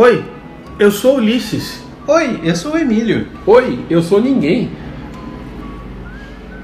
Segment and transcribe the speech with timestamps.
[0.00, 0.24] Oi,
[0.78, 1.80] eu sou Ulisses.
[2.06, 3.26] Oi, eu sou o Emílio.
[3.44, 4.70] Oi, eu sou ninguém.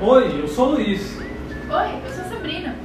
[0.00, 1.00] Oi, eu sou o Luiz.
[1.68, 2.76] Oi, eu sou a Sabrina.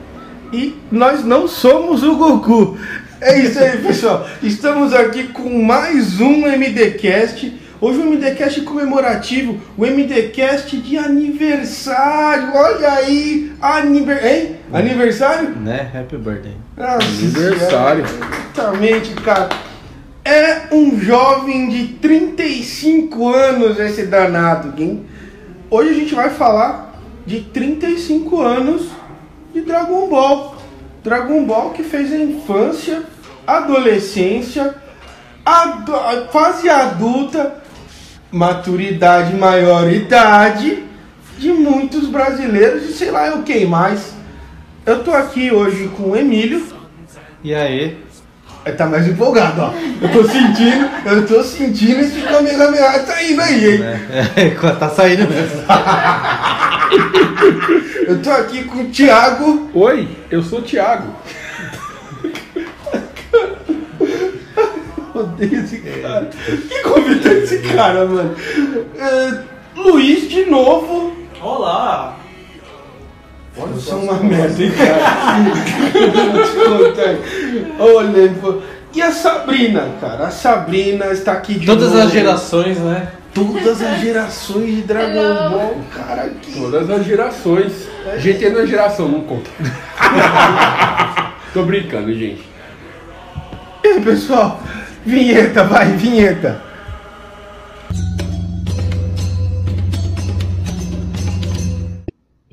[0.52, 2.80] E nós não somos o Goku.
[3.22, 4.28] É isso aí, pessoal.
[4.42, 7.54] Estamos aqui com mais um MDcast.
[7.80, 12.56] Hoje um MDcast comemorativo, o MDcast de aniversário.
[12.56, 14.26] Olha aí, aniver...
[14.26, 14.56] hein?
[14.74, 15.50] Aniversário?
[15.58, 15.92] Né?
[15.94, 16.58] Happy birthday.
[16.76, 18.04] Nossa Aniversário.
[18.04, 19.69] Exatamente, cara.
[20.30, 25.04] É um jovem de 35 anos esse danado, hein?
[25.72, 26.94] Hoje a gente vai falar
[27.26, 28.90] de 35 anos
[29.52, 30.56] de Dragon Ball.
[31.04, 33.02] Dragon Ball que fez a infância,
[33.48, 34.76] adolescência,
[35.44, 37.56] ado- a fase adulta,
[38.32, 40.84] maturidade, maioridade
[41.40, 44.14] de muitos brasileiros e sei lá eu quem mais.
[44.86, 46.64] Eu tô aqui hoje com o Emílio.
[47.44, 47.98] E aí?
[48.66, 49.74] Ele tá mais empolgado, ó.
[50.02, 53.82] Eu tô sentindo, eu tô sentindo esse Kamehameha tá indo aí, hein?
[54.36, 55.64] É, tá saindo mesmo.
[58.06, 59.70] Eu tô aqui com o Thiago.
[59.74, 61.16] Oi, eu sou o Thiago.
[65.14, 66.30] Odeio esse cara.
[66.70, 68.36] Que convidou esse cara, mano?
[68.98, 69.44] É,
[69.76, 71.16] Luiz de novo.
[71.42, 72.18] Olá!
[73.58, 75.40] Olha, eu sou uma merda, hein, cara?
[76.32, 77.16] Vou te contar.
[77.84, 78.34] Olha.
[78.94, 80.28] E a Sabrina, cara?
[80.28, 82.04] A Sabrina está aqui de Todas novo.
[82.06, 83.10] as gerações, né?
[83.34, 85.50] Todas as gerações de Dragon Hello.
[85.52, 86.24] Ball, cara.
[86.24, 86.60] aqui.
[86.60, 87.88] Todas as gerações.
[88.18, 89.50] GT não é geração, não conta.
[91.54, 92.42] Tô brincando, gente.
[93.84, 94.62] E aí, pessoal?
[95.06, 96.69] Vinheta, vai, vinheta.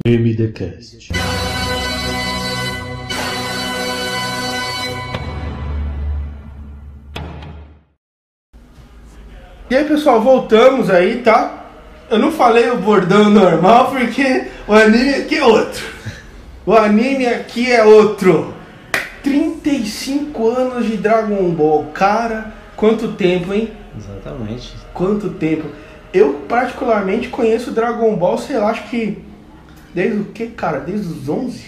[0.06, 1.12] MDCast.
[9.68, 11.64] E aí, pessoal, voltamos aí, tá?
[12.08, 15.84] Eu não falei o bordão normal porque o anime aqui é outro.
[16.64, 18.54] O anime aqui é outro.
[19.24, 21.86] 35 anos de Dragon Ball.
[21.92, 23.72] Cara, quanto tempo, hein?
[23.98, 24.72] Exatamente.
[24.94, 25.66] Quanto tempo.
[26.14, 29.25] Eu, particularmente, conheço Dragon Ball, sei lá, acho que.
[29.96, 30.80] Desde o que, cara?
[30.80, 31.64] Desde os 11?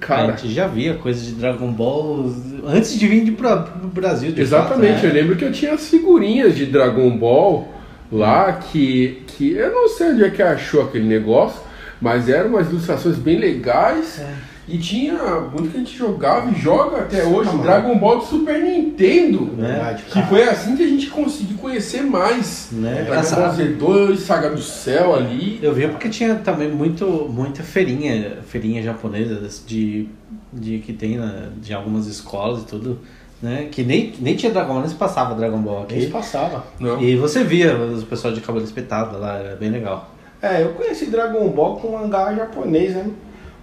[0.00, 2.32] Cara, gente já via coisa de Dragon Ball
[2.64, 4.32] antes de vir de pra, pro Brasil.
[4.32, 4.94] De exatamente.
[4.94, 5.20] fato, Eu né?
[5.20, 7.68] lembro que eu tinha as figurinhas de Dragon Ball
[8.10, 11.60] lá que, que eu não sei onde é que achou aquele negócio,
[12.00, 14.22] mas eram umas ilustrações bem legais.
[14.68, 15.14] E tinha
[15.50, 17.62] muito que a gente jogava e joga até hoje, Ah, mano.
[17.62, 19.46] Dragon Ball de Super Nintendo.
[19.56, 20.26] Verdade, Que cara.
[20.26, 22.68] foi assim que a gente conseguiu conhecer mais.
[22.72, 23.04] Né?
[23.06, 25.58] Dragon Essa- Ball Z2, Saga do Céu ali.
[25.62, 30.08] Eu via porque tinha também muito, muita feirinha, feirinha japonesa de,
[30.52, 32.98] de que tem na, de algumas escolas e tudo,
[33.42, 33.68] né?
[33.70, 36.12] Que nem, nem tinha Dragon Ball, nem se passava Dragon Ball Nem se aqui.
[36.12, 36.64] passava.
[36.78, 37.00] Não.
[37.02, 40.14] E você via os pessoal de cabelo espetado lá, era bem legal.
[40.42, 43.06] É, eu conheci Dragon Ball com um mangá japonês, né?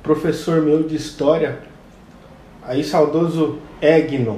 [0.06, 1.58] Professor meu de história,
[2.62, 4.38] aí saudoso Egnon.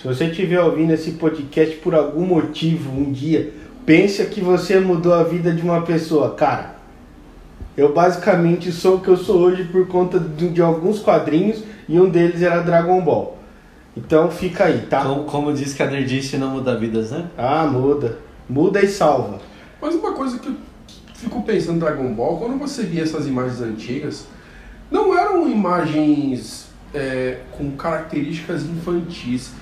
[0.00, 3.52] Se você estiver ouvindo esse podcast por algum motivo um dia,
[3.84, 6.76] pensa que você mudou a vida de uma pessoa, cara.
[7.76, 11.98] Eu basicamente sou o que eu sou hoje por conta de, de alguns quadrinhos e
[11.98, 13.38] um deles era Dragon Ball.
[13.96, 15.02] Então fica aí, tá?
[15.02, 17.28] Como, como diz que a Nerdice não muda vidas, né?
[17.36, 18.18] Ah, muda.
[18.48, 19.40] Muda e salva.
[19.82, 20.54] Mas uma coisa que eu
[21.12, 24.28] fico pensando em Dragon Ball, quando você via essas imagens antigas,
[24.90, 29.52] não eram imagens é, com características infantis.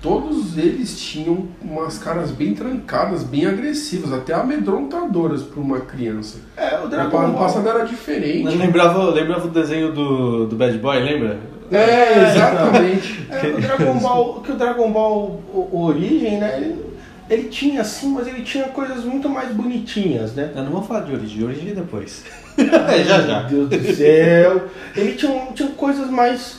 [0.00, 6.40] Todos eles tinham umas caras bem trancadas, bem agressivas, até amedrontadoras para uma criança.
[6.58, 7.34] É, o Dragon Ball.
[7.34, 8.54] passado era diferente.
[8.54, 11.40] Lembrava, lembrava o desenho do, do Bad Boy, lembra?
[11.72, 13.24] É, exatamente.
[13.34, 16.56] É, o Dragon Ball, que o Dragon Ball o, o Origem, né?
[16.58, 16.84] Ele,
[17.28, 20.52] ele tinha assim, mas ele tinha coisas muito mais bonitinhas, né?
[20.54, 22.22] Eu não vou falar de origem, origem depois.
[22.88, 23.48] é, já já.
[23.48, 24.68] Meu Deus do céu.
[24.96, 26.58] Ele tinha, tinha coisas mais,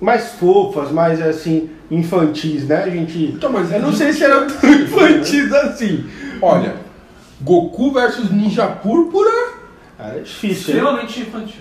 [0.00, 3.24] mais fofas, mais assim, infantis, né, gente?
[3.24, 6.08] Então, mas Eu não sei se eram tão infantis assim.
[6.40, 6.76] Olha,
[7.40, 9.54] Goku versus Ninja Púrpura.
[9.96, 10.80] Cara, é difícil, né?
[10.80, 11.60] Extremamente infantil.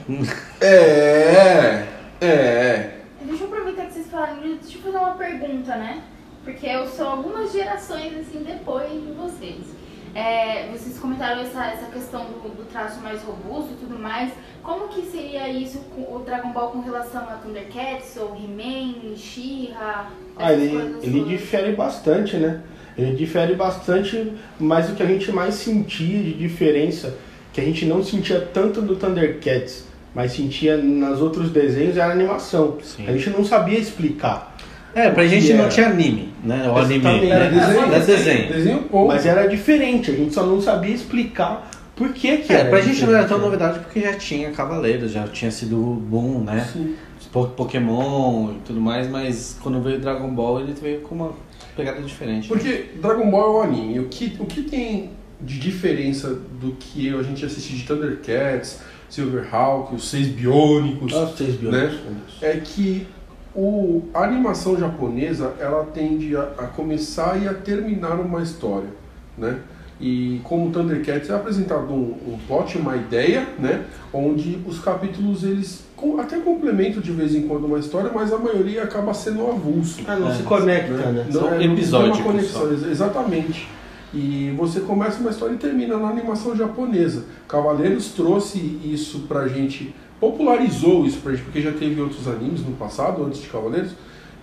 [0.61, 1.85] É,
[2.21, 2.89] é.
[3.21, 6.01] Deixa eu aproveitar que vocês falaram, deixa eu fazer uma pergunta, né?
[6.43, 9.82] Porque eu sou algumas gerações assim depois de vocês.
[10.15, 14.31] É, vocês comentaram essa, essa questão do, do traço mais robusto e tudo mais.
[14.61, 20.11] Como que seria isso com o Dragon Ball com relação a Thundercats ou He-Man, She-Ra?
[20.37, 21.29] Ah, ele, ele todas?
[21.29, 22.61] difere bastante, né?
[22.95, 27.17] Ele difere bastante, mas o que a gente mais sentia de diferença,
[27.51, 32.11] que a gente não sentia tanto do Thundercats, mas sentia nos outros desenhos, era a
[32.11, 32.77] animação.
[32.83, 33.07] Sim.
[33.07, 34.52] A gente não sabia explicar.
[34.95, 35.69] É, pra gente não era.
[35.69, 36.67] tinha anime, né?
[36.69, 37.25] O anime, Exatamente.
[37.25, 37.31] né?
[37.31, 37.79] Era desenho.
[37.93, 38.53] Era desenho.
[38.53, 39.07] Desenho ponto.
[39.07, 42.81] Mas era diferente, a gente só não sabia explicar por que que É, era pra
[42.81, 43.43] gente não era tão diferente.
[43.61, 46.67] novidade porque já tinha Cavaleiros, já tinha sido boom, né?
[46.71, 46.95] Sim.
[47.31, 51.31] Po- Pokémon e tudo mais, mas quando veio Dragon Ball ele veio com uma
[51.75, 52.47] pegada diferente.
[52.47, 53.99] Porque Dragon Ball é um anime.
[53.99, 55.09] O que, o que tem
[55.41, 56.27] de diferença
[56.61, 58.79] do que a gente assiste de Thundercats,
[59.09, 61.97] Silverhawk, os Seis Biônicos, Nossa, vocês viram Né?
[62.41, 63.07] é que
[63.55, 68.89] o, a animação japonesa ela tende a, a começar e a terminar uma história,
[69.37, 69.59] né?
[70.01, 73.85] E como Thundercats é apresentado um, um plot, uma ideia, né?
[74.11, 78.37] Onde os capítulos eles com- até complementam de vez em quando uma história, mas a
[78.37, 80.01] maioria acaba sendo avulso.
[80.07, 80.33] Ah, não É.
[80.35, 81.27] se conecta, né?
[81.31, 83.67] São não tem uma conexão, ex- exatamente.
[84.13, 87.23] E você começa uma história e termina na animação japonesa.
[87.47, 92.71] Cavaleiros trouxe isso pra gente, popularizou isso pra gente, porque já teve outros animes no
[92.73, 93.91] passado, antes de Cavaleiros.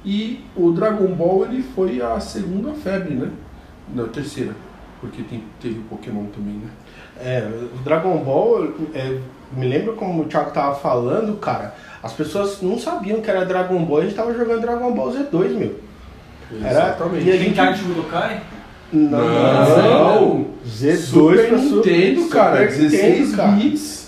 [0.04, 3.28] E o Dragon Ball ele foi a segunda febre, né?
[3.94, 4.52] Não, a terceira.
[5.00, 6.68] Porque tem, teve o Pokémon também, né?
[7.22, 9.18] É, o Dragon Ball, é,
[9.56, 13.82] me lembra como o Thiago tava falando, cara, as pessoas não sabiam que era Dragon
[13.84, 15.74] Ball, a gente tava jogando Dragon Ball Z2, meu.
[16.62, 17.26] Era- Exatamente.
[17.26, 18.40] e a Tem gente- Kart Budokai?
[18.92, 20.46] Não, Não.
[20.66, 22.60] Z2 Super pra Nintendo, Super cara.
[22.62, 23.50] Nintendo, 16 cara.
[23.52, 23.99] bits.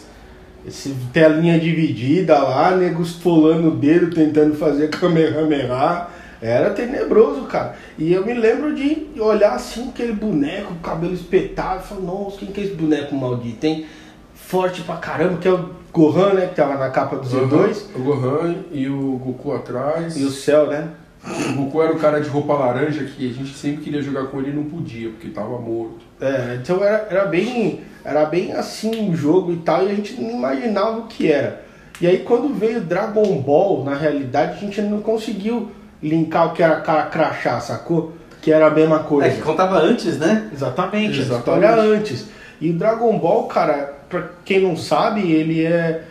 [0.67, 6.09] Esse telinha dividida lá, nego esfolando o dedo tentando fazer Kamehameha.
[6.41, 7.77] Era tenebroso, cara.
[7.97, 12.49] E eu me lembro de olhar assim, aquele boneco, cabelo espetado, e falar, nossa, quem
[12.49, 13.87] que é esse boneco maldito, hein?
[14.35, 16.47] Forte pra caramba, que é o Gohan, né?
[16.47, 17.95] Que tava na capa do Z2.
[17.95, 20.17] O Gohan e o Goku atrás.
[20.17, 20.89] E o céu, né?
[21.25, 24.41] O Goku era o cara de roupa laranja que a gente sempre queria jogar com
[24.41, 26.01] ele e não podia, porque tava morto.
[26.23, 30.21] É, então era, era bem era bem assim o jogo e tal, e a gente
[30.21, 31.63] não imaginava o que era.
[32.01, 35.71] E aí quando veio Dragon Ball, na realidade, a gente não conseguiu
[36.03, 38.13] linkar o que era cara crachá, sacou?
[38.41, 39.29] Que era a mesma coisa.
[39.29, 40.49] É que contava antes, né?
[40.53, 41.39] Exatamente, Exatamente.
[41.39, 42.27] história antes.
[42.61, 46.03] E o Dragon Ball, cara, pra quem não sabe, ele é.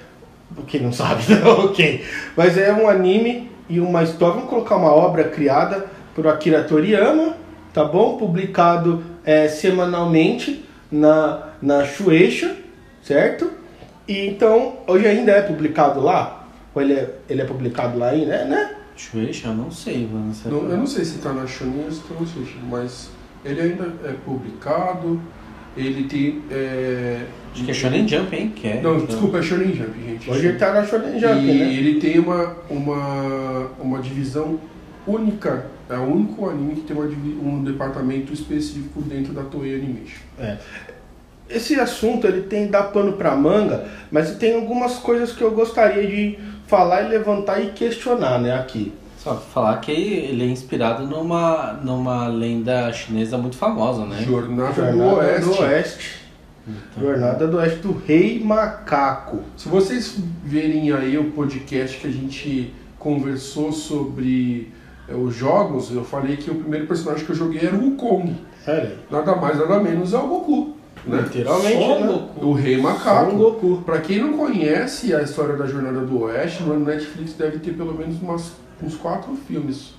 [0.67, 2.05] Quem não sabe, não, ok.
[2.35, 4.35] Mas é um anime e uma história.
[4.35, 5.85] Vamos colocar uma obra criada
[6.15, 7.35] por Akira Toriyama,
[7.73, 8.17] tá bom?
[8.17, 12.55] Publicado é, semanalmente na, na Shueisha,
[13.01, 13.49] certo?
[14.07, 16.47] E então, hoje ainda é publicado lá?
[16.73, 18.75] Ou ele é, ele é publicado lá ainda, né?
[18.95, 20.33] Shueisha, eu não sei, mano.
[20.45, 23.09] Não- eu não sei se tá na Shonen ou se tá no Sushi, mas
[23.43, 25.19] ele ainda é publicado.
[25.75, 26.41] Ele tem.
[26.51, 27.21] É...
[27.53, 28.51] Acho que é Shonen Jump, hein?
[28.55, 29.05] Que é, Não, então.
[29.07, 30.29] desculpa, é Shonen Jump, gente.
[30.29, 31.73] Hoje ele tá na Shonen Jump, e né?
[31.73, 34.59] ele tem uma, uma, uma divisão
[35.07, 35.65] única.
[35.91, 40.21] É o único anime que tem um departamento específico dentro da Toei Animation.
[41.49, 46.07] Esse assunto ele tem dá pano pra manga, mas tem algumas coisas que eu gostaria
[46.07, 48.93] de falar e levantar e questionar, né, aqui.
[49.17, 54.23] Só falar que ele é inspirado numa, numa lenda chinesa muito famosa, né?
[54.23, 55.45] Jornada, Jornada do Oeste.
[55.45, 56.21] do Oeste.
[56.99, 59.41] Jornada do Oeste do Rei Macaco.
[59.57, 64.80] Se vocês verem aí o podcast que a gente conversou sobre é,
[65.15, 68.35] os jogos, eu falei que o primeiro personagem que eu joguei era o Wukong.
[68.67, 68.97] Aí.
[69.09, 70.75] Nada mais, nada menos é o Goku.
[71.05, 71.21] Né?
[71.21, 72.07] Literalmente, Só né?
[72.07, 72.45] Goku.
[72.45, 73.35] O Rei Son Macaco.
[73.35, 73.81] Goku.
[73.83, 77.93] Pra quem não conhece a história da Jornada do Oeste, no Netflix deve ter pelo
[77.93, 78.51] menos umas,
[78.83, 79.95] uns quatro filmes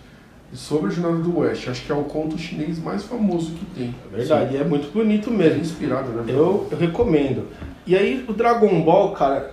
[0.52, 1.70] sobre a Jornada do Oeste.
[1.70, 3.94] Acho que é o conto chinês mais famoso que tem.
[4.12, 5.60] É verdade, é muito bonito É mesmo.
[5.60, 6.24] inspirado, né?
[6.28, 7.48] Eu, eu recomendo.
[7.84, 9.50] E aí, o Dragon Ball, cara.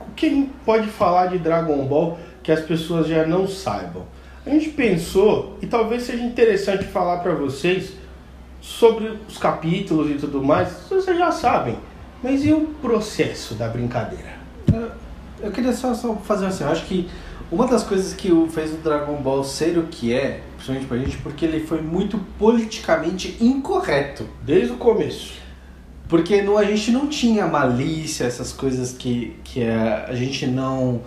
[0.00, 4.04] O que pode falar de Dragon Ball que as pessoas já não saibam?
[4.44, 7.92] A gente pensou, e talvez seja interessante falar pra vocês
[8.60, 11.76] sobre os capítulos e tudo mais, vocês já sabem.
[12.22, 14.32] Mas e o processo da brincadeira?
[15.40, 17.08] Eu queria só, só fazer assim, eu acho que
[17.50, 20.98] uma das coisas que o- fez o Dragon Ball ser o que é, principalmente pra
[20.98, 24.26] gente, porque ele foi muito politicamente incorreto.
[24.44, 25.34] Desde o começo.
[26.08, 31.00] Porque no, a gente não tinha malícia, essas coisas que, que a, a gente não.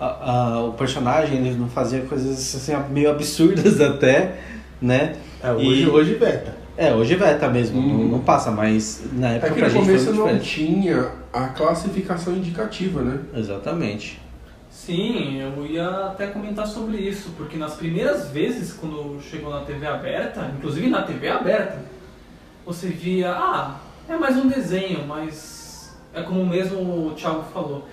[0.00, 4.36] A- a- o personagem ele não fazia coisas assim, meio absurdas até,
[4.80, 5.16] né?
[5.42, 6.58] É, hoje, E- hoje beta.
[6.76, 7.88] É, hoje veta mesmo, Uhum.
[7.98, 10.44] não, não passa, mas na É época que pra no começo não diferente.
[10.64, 13.18] tinha a classificação indicativa, né?
[13.34, 14.18] Exatamente.
[14.70, 19.86] Sim, eu ia até comentar sobre isso, porque nas primeiras vezes, quando chegou na TV
[19.86, 21.78] aberta, inclusive na TV aberta,
[22.64, 23.76] você via, ah,
[24.08, 26.78] é mais um desenho, mas é como mesmo
[27.08, 27.86] o Thiago falou,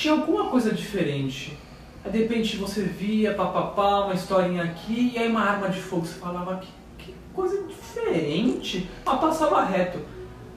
[0.00, 1.58] tinha alguma coisa diferente.
[2.02, 6.06] Aí de repente você via, papapá, uma historinha aqui, e aí uma arma de fogo,
[6.06, 9.98] você falava, que, que coisa diferente, mas passava reto.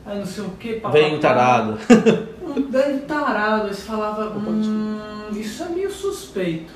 [0.06, 0.94] Aí não sei o que, papapá.
[0.94, 1.78] Vem um tarado.
[2.44, 5.00] Um velho tarado, aí você falava, hum,
[5.32, 6.74] isso é meio suspeito.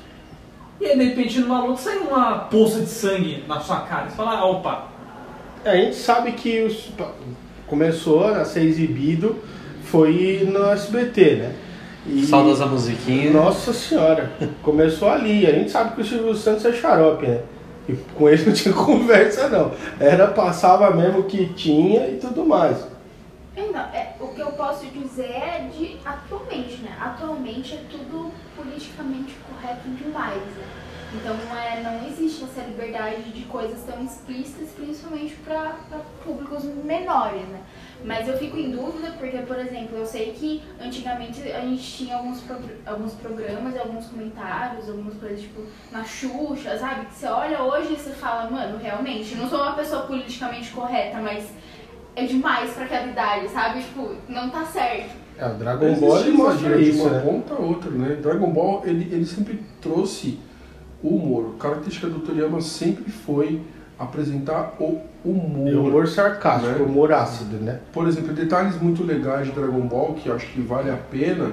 [0.80, 4.08] E aí, de repente, numa luta, sai uma poça de sangue na sua cara.
[4.08, 4.88] Você fala, ah, opa,
[5.64, 6.90] A gente sabe que os,
[7.66, 9.36] começou a ser exibido
[9.84, 11.54] foi no SBT, né?
[12.06, 13.30] E, Saudosa musiquinha.
[13.30, 15.46] Nossa senhora, começou ali.
[15.46, 17.42] A gente sabe que o Silvio Santos é xarope, né?
[17.88, 19.72] E com ele não tinha conversa não.
[19.98, 22.86] Era, passava mesmo o que tinha e tudo mais.
[23.56, 26.96] Então, é, o que eu posso dizer é de atualmente, né?
[27.00, 30.64] Atualmente é tudo politicamente correto demais, né?
[31.14, 32.37] Então não, é, não existe
[32.82, 35.74] liberdade de coisas tão explícitas, principalmente para
[36.24, 37.60] públicos menores, né?
[38.04, 42.16] Mas eu fico em dúvida porque, por exemplo, eu sei que antigamente a gente tinha
[42.16, 47.06] alguns, progr- alguns programas, alguns comentários, algumas coisas tipo na Xuxa, sabe?
[47.06, 51.18] Que você olha hoje e você fala, mano, realmente, não sou uma pessoa politicamente correta,
[51.20, 51.48] mas
[52.14, 53.80] é demais pra aquela idade, sabe?
[53.82, 55.16] Tipo, não tá certo.
[55.36, 57.20] É, o Dragon Ball ele mostra exagero de isso, uma né?
[57.20, 58.14] ponta a outra, né?
[58.16, 60.38] Dragon Ball, ele, ele sempre trouxe
[61.02, 61.54] o humor.
[61.58, 63.60] A característica do Toriyama sempre foi
[63.98, 65.74] apresentar o humor.
[65.74, 66.78] O humor sarcástico, Né?
[66.80, 67.80] o humor ácido, né?
[67.92, 71.52] Por exemplo, detalhes muito legais de Dragon Ball que eu acho que vale a pena.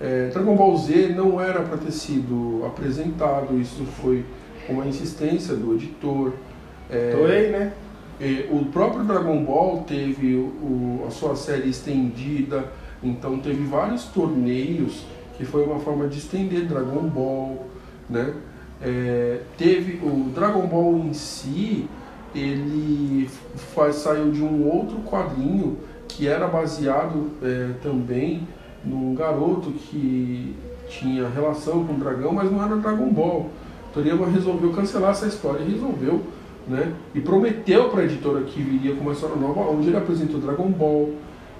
[0.00, 4.24] É, Dragon Ball Z não era para ter sido apresentado, isso foi
[4.68, 6.32] uma insistência do editor.
[6.90, 7.72] É, Toei, né?
[8.20, 12.64] é, o próprio Dragon Ball teve o, a sua série estendida,
[13.02, 15.04] então teve vários torneios
[15.38, 17.66] que foi uma forma de estender Dragon Ball,
[18.08, 18.34] né?
[18.82, 21.88] É, teve o Dragon Ball em si,
[22.34, 23.28] ele
[23.74, 25.78] fa- saiu de um outro quadrinho
[26.08, 28.46] que era baseado é, também
[28.84, 30.54] num garoto que
[30.88, 33.50] tinha relação com o dragão, mas não era Dragon Ball.
[33.92, 36.20] Toriyama resolveu cancelar essa história e resolveu
[36.68, 36.92] né?
[37.14, 40.68] E prometeu para a editora que viria com uma história nova, onde ele apresentou Dragon
[40.68, 41.12] Ball.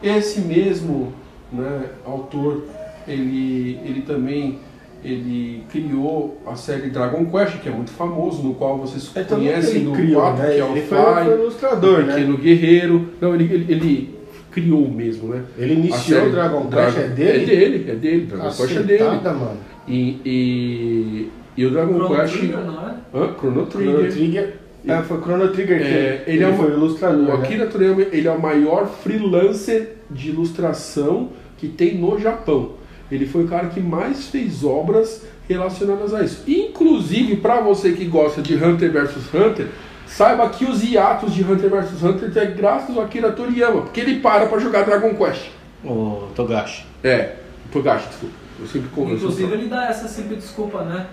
[0.03, 1.13] Esse mesmo
[1.53, 2.65] né, autor,
[3.07, 4.59] ele, ele também
[5.07, 9.77] ele criou a série Dragon Quest, que é muito famoso, no qual vocês É conhecem
[9.77, 10.55] ele no criou, 4, né?
[10.55, 12.15] que é o Ele foi, Fly, foi ilustrador, o né?
[12.15, 13.09] Pequeno Guerreiro.
[13.21, 14.17] Não, ele, ele, ele
[14.51, 15.43] criou mesmo, né?
[15.59, 17.43] Ele iniciou série o Dragon Quest, é dele?
[17.43, 18.27] É dele, é dele.
[18.27, 19.05] Dragon Quest é dele.
[19.05, 19.57] Mano.
[19.89, 22.37] E, e, e o Dragon Chrono Quest...
[22.39, 22.95] Trigger, não é?
[23.15, 23.35] Hã?
[23.39, 24.13] Chrono Chrono Trigger.
[24.13, 24.55] Trigger.
[24.89, 27.19] É, foi Chrono Trigger que É, ele, é foi uma- ilustrador.
[27.21, 27.45] O né?
[27.45, 32.73] Akira Toriyama ele é o maior freelancer de ilustração que tem no Japão.
[33.11, 36.43] Ele foi o cara que mais fez obras relacionadas a isso.
[36.47, 39.69] Inclusive, para você que gosta de Hunter vs Hunter,
[40.07, 44.21] saiba que os hiatos de Hunter vs Hunter é graças ao Akira Toriyama, porque ele
[44.21, 45.47] para para jogar Dragon Quest.
[45.85, 46.85] O Togashi.
[47.05, 47.37] É,
[47.73, 48.35] Togashi, desculpa.
[48.59, 51.07] Eu sempre eu Inclusive ele dá essa sempre desculpa, né?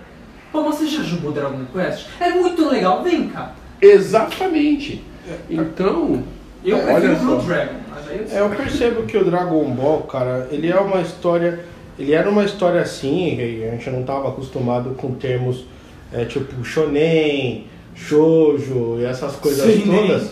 [0.51, 2.07] Pô, você já jogou Dragon Quest?
[2.19, 3.53] É muito legal, vem cá.
[3.81, 5.03] Exatamente.
[5.49, 6.23] Então,
[6.63, 7.25] Eu olha prefiro só.
[7.25, 7.73] Blue Dragon.
[7.89, 11.59] Mas aí É, eu percebo que o Dragon Ball, cara, ele é uma história.
[11.97, 15.65] Ele era uma história assim, a gente não estava acostumado com termos
[16.11, 20.07] é, tipo shonen, shoujo e essas coisas Seinen.
[20.07, 20.31] todas.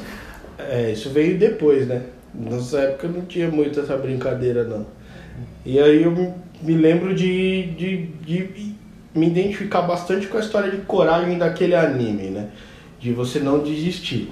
[0.58, 2.03] É, isso veio depois, né?
[2.34, 4.86] Nessa época não tinha muito essa brincadeira, não.
[5.65, 8.50] E aí eu me- me lembro de, de, de
[9.13, 12.48] me identificar bastante com a história de coragem daquele anime, né?
[13.00, 14.32] De você não desistir.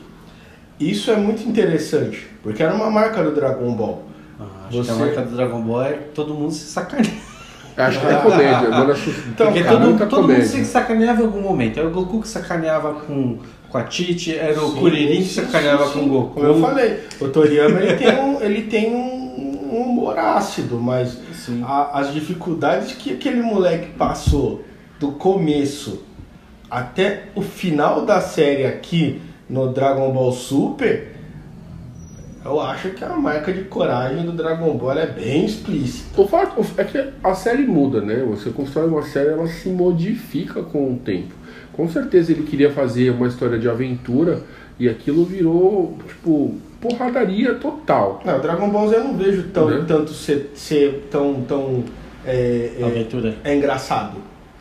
[0.80, 4.04] Isso é muito interessante, porque era uma marca do Dragon Ball.
[4.70, 7.14] Acho que a Você- marca do Dragon Ball é todo mundo se sacaneia.
[7.78, 8.58] acho que é comédia.
[8.76, 8.96] Agora,
[9.28, 11.80] Então, Porque cara, todo, todo mundo se sacaneava em algum momento.
[11.80, 15.86] Era o Goku que sacaneava com, com a Titi, era o Sim, Kuririn que sacaneava
[15.88, 16.06] sim, com sim.
[16.06, 16.34] o Goku.
[16.36, 21.18] Como eu falei, o Toriyama ele tem um, ele tem um, um humor ácido, mas
[21.64, 24.64] a- as dificuldades que aquele moleque passou
[25.00, 26.04] do começo
[26.70, 31.16] até o final da série aqui no Dragon Ball Super,
[32.44, 36.22] eu acho que a marca de coragem do Dragon Ball é bem explícita.
[36.22, 38.24] O fato é que a série muda, né?
[38.30, 41.34] Você constrói uma série, ela se modifica com o tempo.
[41.74, 44.42] Com certeza ele queria fazer uma história de aventura
[44.80, 48.22] e aquilo virou, tipo, porradaria total.
[48.26, 49.86] Não, o Dragon Ball Z eu não vejo tão, Né?
[49.88, 51.84] tanto ser, ser tão, tão
[52.26, 53.36] é, é, Aventura.
[53.44, 54.18] é engraçado.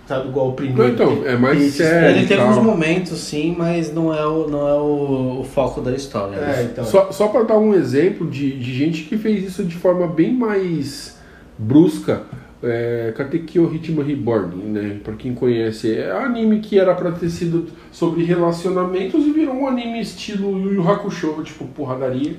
[0.08, 0.90] Sabe, igual o primeiro.
[0.94, 2.16] Então, é mais Esse- sério.
[2.16, 2.50] Ele e teve tal.
[2.50, 6.36] uns momentos, sim, mas não é o, não é o, o foco da história.
[6.36, 6.82] É, então.
[6.86, 10.32] Só, só para dar um exemplo de, de gente que fez isso de forma bem
[10.32, 11.18] mais
[11.58, 12.22] brusca,
[12.62, 14.96] é, Katekyo Ritmo Reborn, né?
[15.04, 19.54] Pra quem conhece, é um anime que era pra ter sido sobre relacionamentos e virou
[19.56, 22.34] um anime estilo Yu Yu Hakusho, tipo porradaria,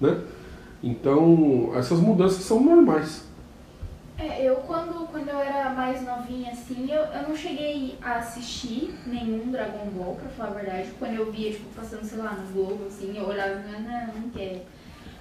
[0.00, 0.16] né?
[0.82, 3.24] Então, essas mudanças são normais.
[4.18, 8.94] É, eu quando, quando eu era mais novinha, assim, eu, eu não cheguei a assistir
[9.06, 10.90] nenhum Dragon Ball, pra falar a verdade.
[10.98, 14.14] Quando eu via, tipo, passando, sei lá, no Globo, assim, eu olhava e falava, não,
[14.22, 14.62] não quero.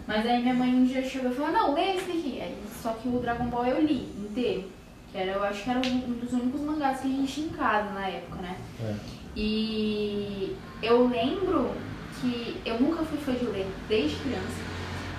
[0.07, 2.39] Mas aí minha mãe um dia chegou e falou, não, lê esse daqui.
[2.41, 4.71] Aí, só que o Dragon Ball eu li inteiro.
[5.13, 7.89] Era, eu acho que era um dos únicos mangás que a gente tinha em casa
[7.91, 8.57] na época, né?
[8.81, 8.95] É.
[9.35, 11.71] E eu lembro
[12.19, 14.65] que eu nunca fui fã de ler, desde criança.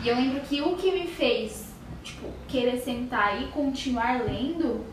[0.03, 1.66] E eu lembro que o que me fez,
[2.07, 4.85] tipo, querer sentar e continuar lendo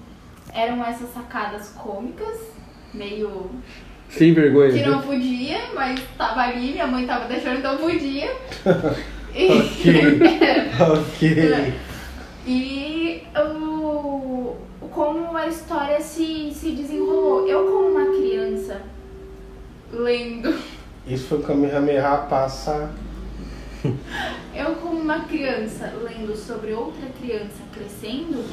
[0.54, 2.40] eram essas sacadas cômicas,
[2.94, 3.50] meio
[4.10, 4.72] Sem vergonha.
[4.74, 4.88] que né?
[4.88, 8.32] não podia, mas tava ali, minha mãe tava deixando, então podia.
[9.36, 10.20] E, Ok.
[10.94, 11.74] ok.
[12.46, 14.56] e o,
[14.92, 17.48] como a história se, se desenrolou.
[17.48, 18.80] Eu, como uma criança,
[19.92, 20.54] lendo,
[21.08, 22.92] Isso foi o Kamehameha passa.
[24.56, 28.44] eu, como uma criança, lendo sobre outra criança crescendo,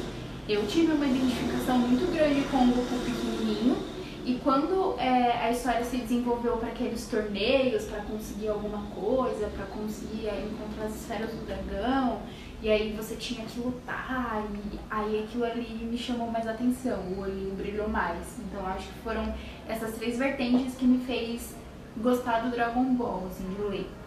[0.49, 3.77] eu tive uma identificação muito grande com o Goku pequenininho.
[4.23, 9.65] E quando é, a história se desenvolveu para aqueles torneios, para conseguir alguma coisa, para
[9.65, 12.21] conseguir é, encontrar as esferas do dragão,
[12.61, 17.21] e aí você tinha que lutar, e aí aquilo ali me chamou mais atenção, o
[17.21, 18.37] olhinho brilhou mais.
[18.39, 19.33] Então acho que foram
[19.67, 21.55] essas três vertentes que me fez
[21.97, 24.00] gostar do Dragon Ball, assim, de ler.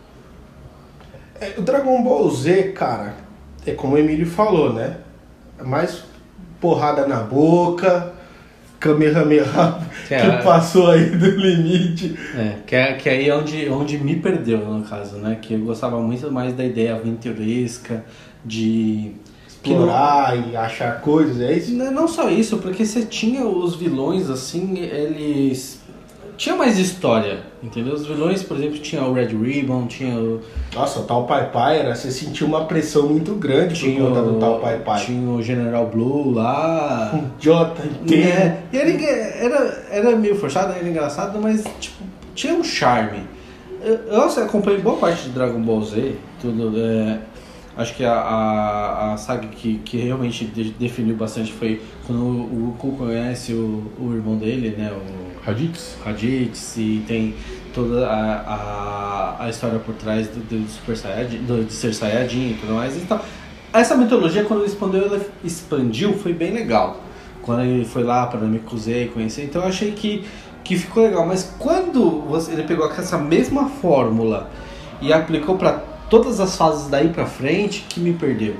[1.40, 3.14] É, o Dragon Ball Z, cara,
[3.66, 4.98] é como o Emílio falou, né?
[5.58, 6.02] É mais
[6.60, 8.12] porrada na boca,
[8.80, 9.44] Kamehameha
[10.10, 10.18] É.
[10.38, 12.16] que passou aí do limite.
[12.36, 15.38] É, que, é, que aí é onde, onde me perdeu, no caso, né?
[15.40, 18.04] Que eu gostava muito mais da ideia aventuresca,
[18.44, 19.12] de...
[19.62, 21.72] que não- Explorar e achar coisas, é isso?
[21.74, 25.80] Não não só isso, porque você tinha os vilões, assim, eles...
[26.36, 27.94] Tinha mais história, entendeu?
[27.94, 30.40] Os vilões, por exemplo, tinha o Red Ribbon, tinha o...
[30.74, 34.22] Nossa, o tal Pai Pai era, você sentiu uma pressão muito grande por Tinha conta
[34.22, 35.04] do tal o, Pai Pai.
[35.04, 37.12] tinha o General Blue lá...
[37.14, 38.28] Um idiota inteiro.
[38.28, 42.02] É, e era, era, era meio forçado, era engraçado, mas tipo,
[42.34, 43.20] tinha um charme.
[43.82, 46.72] Eu, eu acompanhei boa parte de Dragon Ball Z, tudo.
[46.76, 47.18] é,
[47.76, 52.76] acho que a, a, a saga que, que realmente de- definiu bastante foi quando o
[52.78, 54.92] Goku conhece o, o irmão dele, né?
[54.92, 55.96] O Raditz?
[56.04, 57.34] Raditz, e tem
[57.74, 62.50] toda a, a, a história por trás do, do Super Saiyajin, do, de ser Saiyajin
[62.50, 62.96] e tudo mais.
[62.96, 63.20] Então,
[63.72, 67.00] essa mitologia, quando ele expandiu, ela expandiu, foi bem legal.
[67.42, 70.24] Quando ele foi lá para Namekusei e conhecer, então eu achei que,
[70.62, 71.26] que ficou legal.
[71.26, 74.48] Mas quando você, ele pegou essa mesma fórmula
[75.02, 78.54] e aplicou para todas as fases daí pra frente, que me perdeu.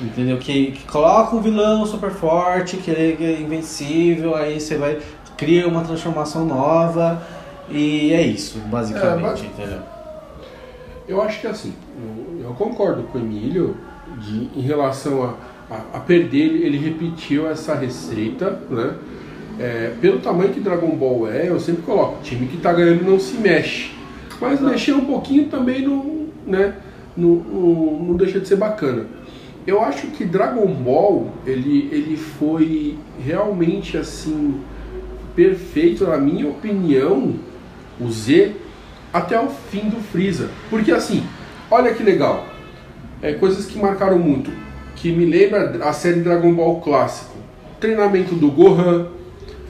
[0.00, 0.36] Entendeu?
[0.38, 4.98] Que, que coloca um vilão super forte, que ele é invencível, aí você vai
[5.38, 7.22] cria uma transformação nova
[7.70, 9.78] e é isso, basicamente, É, mas- entendeu?
[11.08, 11.72] Eu acho que assim,
[12.40, 13.76] eu, eu concordo com o Emílio
[14.18, 15.22] de, em relação
[15.70, 18.94] a, a, a perder, ele, ele repetiu essa receita, né?
[19.58, 23.18] É, pelo tamanho que Dragon Ball é, eu sempre coloco, time que tá ganhando não
[23.18, 23.92] se mexe.
[24.40, 26.04] Mas mexer um pouquinho também não,
[26.46, 26.74] né,
[27.16, 29.04] não, não, não deixa de ser bacana.
[29.66, 34.60] Eu acho que Dragon Ball, ele, ele foi realmente assim,
[35.34, 37.34] perfeito, na minha opinião,
[38.00, 38.52] o Z,
[39.12, 40.50] até o fim do Freeza.
[40.70, 41.24] Porque assim,
[41.70, 42.46] olha que legal.
[43.20, 44.50] É, coisas que marcaram muito.
[44.94, 47.36] Que me lembra a série Dragon Ball clássico.
[47.80, 49.08] Treinamento do Gohan.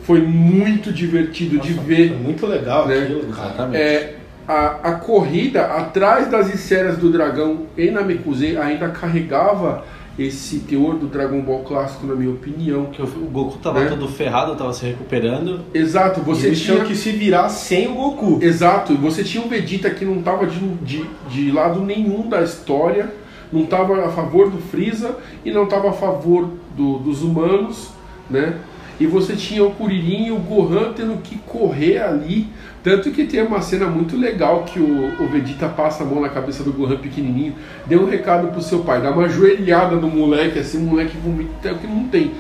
[0.03, 2.13] Foi muito divertido de Foi ver.
[2.13, 2.99] muito legal Né?
[2.99, 3.49] aquilo, cara.
[3.49, 3.83] Exatamente.
[3.83, 4.16] É,
[4.49, 9.85] a, a corrida atrás das esferas do dragão em Namekusei ainda carregava
[10.19, 12.85] esse teor do Dragon Ball clássico, na minha opinião.
[12.87, 13.89] Porque o o Goku tava Né?
[13.91, 15.61] todo ferrado, tava se recuperando.
[15.75, 18.39] Exato, você tinha que se virar sem o Goku.
[18.43, 22.41] Exato, e você tinha um Vegeta que não estava de, de, de lado nenhum da
[22.43, 23.13] história,
[23.53, 27.91] não estava a favor do Freeza e não estava a favor do- dos humanos,
[28.31, 28.55] né?
[28.99, 32.47] E você tinha o Kuririn e o Gohan tendo que correr ali.
[32.83, 36.29] Tanto que tem uma cena muito legal que o, o Vegeta passa a mão na
[36.29, 37.55] cabeça do Gohan pequenininho,
[37.85, 41.69] deu um recado pro seu pai, dá uma joelhada no moleque, assim, o moleque vomita,
[41.69, 42.31] é o que não tem,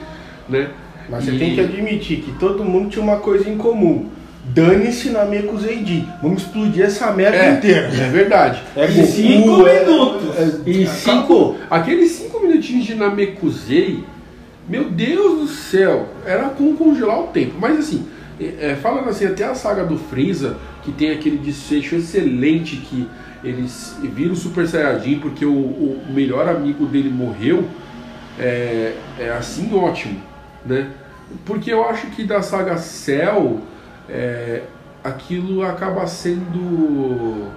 [0.49, 0.69] né?
[1.11, 4.07] Mas você E- tem que admitir que todo mundo tinha uma coisa em comum.
[4.45, 6.07] Dane-se na Mekuzeidi.
[6.23, 7.89] Vamos explodir essa merda É, inteira.
[7.89, 8.63] é verdade.
[8.77, 10.37] É E cinco minutos.
[10.39, 14.05] é- E cinco, aqueles cinco minutinhos de Namekusei,
[14.69, 17.55] meu Deus do céu, era como congelar o tempo.
[17.59, 18.07] Mas assim,
[18.41, 23.09] é, é, falando assim, até a saga do Freeza, que tem aquele desfecho excelente que
[23.45, 27.69] eles viram o Super Saiyajin porque o, o melhor amigo dele morreu,
[28.39, 30.21] é, é assim ótimo,
[30.65, 30.91] né?
[31.45, 33.61] Porque eu acho que da saga Cell,
[34.09, 34.63] é,
[35.03, 37.49] aquilo acaba sendo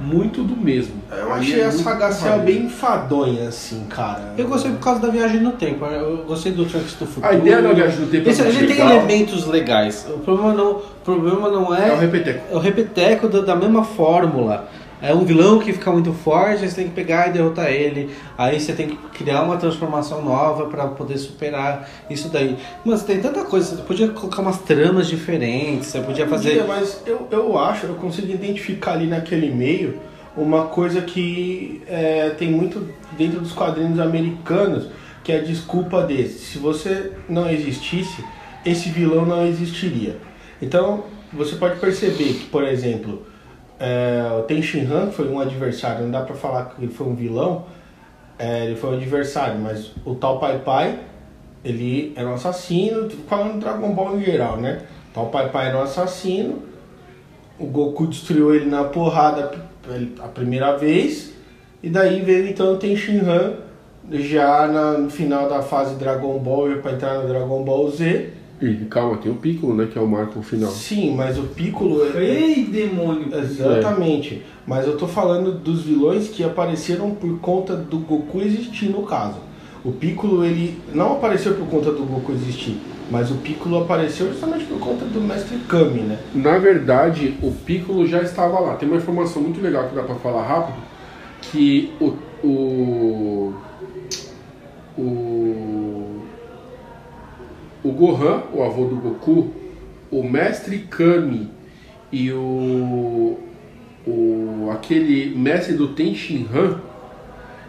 [0.00, 0.94] muito do mesmo.
[1.10, 2.46] Eu Aí achei é a muito saga Cell válido.
[2.46, 4.34] bem enfadonha, assim, cara.
[4.36, 7.26] Eu gostei por causa da viagem no tempo, eu gostei do Trunks do Futuro.
[7.26, 8.92] A ideia da viagem no tempo é Esse, muito ele tem legal.
[8.96, 10.06] elementos legais.
[10.08, 12.44] O problema não, o problema não é, É o repeteco.
[12.52, 14.68] é o repeteco da, da mesma fórmula.
[15.04, 18.08] É um vilão que fica muito forte, aí você tem que pegar e derrotar ele.
[18.38, 22.56] Aí você tem que criar uma transformação nova para poder superar isso daí.
[22.86, 26.64] Mas tem tanta coisa, você podia colocar umas tramas diferentes, você podia fazer.
[26.66, 30.00] Mas eu, eu acho, eu consigo identificar ali naquele meio
[30.34, 34.88] uma coisa que é, tem muito dentro dos quadrinhos americanos,
[35.22, 36.38] que é a desculpa desse.
[36.46, 38.24] Se você não existisse,
[38.64, 40.16] esse vilão não existiria.
[40.62, 43.33] Então, você pode perceber que, por exemplo,
[43.78, 47.06] é, o Ten Shin Han foi um adversário, não dá pra falar que ele foi
[47.06, 47.64] um vilão,
[48.38, 50.98] é, ele foi um adversário, mas o tal Pai Pai,
[51.64, 54.82] ele era um assassino, falando do Dragon Ball em geral, né?
[55.10, 56.62] O tal Pai Pai era um assassino,
[57.58, 59.52] o Goku destruiu ele na porrada
[60.22, 61.32] a primeira vez,
[61.82, 63.54] e daí veio então o Ten Shin Han,
[64.10, 68.33] já na- no final da fase Dragon Ball, já pra entrar no Dragon Ball Z.
[68.62, 69.88] E calma, tem o Piccolo, né?
[69.92, 70.70] Que é o marco final.
[70.70, 72.02] Sim, mas o Piccolo...
[72.16, 73.28] é- Ei, demônio!
[73.36, 74.42] Exatamente.
[74.66, 79.38] Mas eu tô falando dos vilões que apareceram por conta do Goku existir no caso.
[79.84, 84.64] O Piccolo ele não apareceu por conta do Goku existir, mas o Piccolo apareceu justamente
[84.64, 86.18] por conta do Mestre Kami, né?
[86.34, 88.76] Na verdade, o Piccolo já estava lá.
[88.76, 90.76] Tem uma informação muito legal que dá pra falar rápido,
[91.42, 93.52] que o o
[94.96, 96.13] o,
[97.84, 99.50] o Gohan, o avô do Goku,
[100.10, 101.50] o mestre Kami
[102.10, 103.36] e o,
[104.06, 106.80] o aquele mestre do Tenshin Han,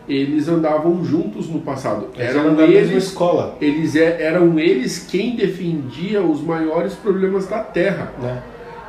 [0.07, 2.07] eles andavam juntos no passado.
[2.15, 7.47] Eles Eram da mesma eles escola, eles é- eram eles quem defendia os maiores problemas
[7.47, 8.13] da Terra.
[8.21, 8.43] né?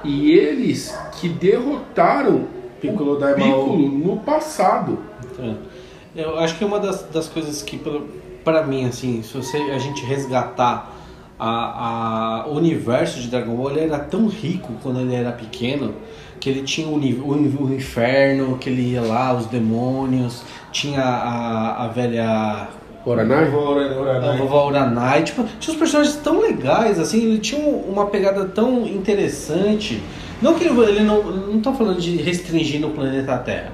[0.05, 2.45] E eles que derrotaram
[2.81, 3.35] Piccolo o.
[3.35, 4.99] Piccolo no passado.
[6.15, 7.81] Eu acho que uma das, das coisas que,
[8.45, 10.96] pra mim, assim, se você, a gente resgatar
[11.38, 15.94] a, a, o universo de Dragon Ball, era tão rico quando ele era pequeno,
[16.40, 21.85] que ele tinha o, o, o inferno, que ele ia lá, os demônios, tinha a,
[21.85, 22.68] a velha
[23.05, 23.46] Oranai?
[23.96, 24.37] A Uranai.
[24.38, 28.87] vovó Uranai, tipo, tinha uns personagens tão legais, assim, ele tinha um- uma pegada tão
[28.87, 30.03] interessante.
[30.42, 33.72] Não que ele, ele não, não tô falando de restringir no planeta Terra,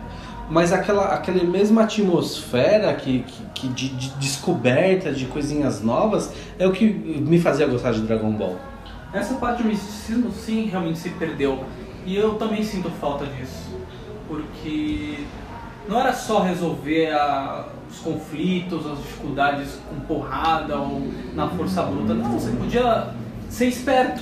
[0.53, 6.67] mas aquela, aquela mesma atmosfera que, que, que de, de descoberta de coisinhas novas é
[6.67, 8.59] o que me fazia gostar de Dragon Ball.
[9.15, 11.65] Essa parte do misticismo sim realmente se perdeu.
[12.05, 13.71] E eu também sinto falta disso.
[14.29, 15.25] Porque
[15.89, 21.03] não era só resolver a- os conflitos, as dificuldades com porrada ou
[21.35, 22.13] na força bruta.
[22.15, 23.09] Não, você podia
[23.49, 24.21] ser esperto.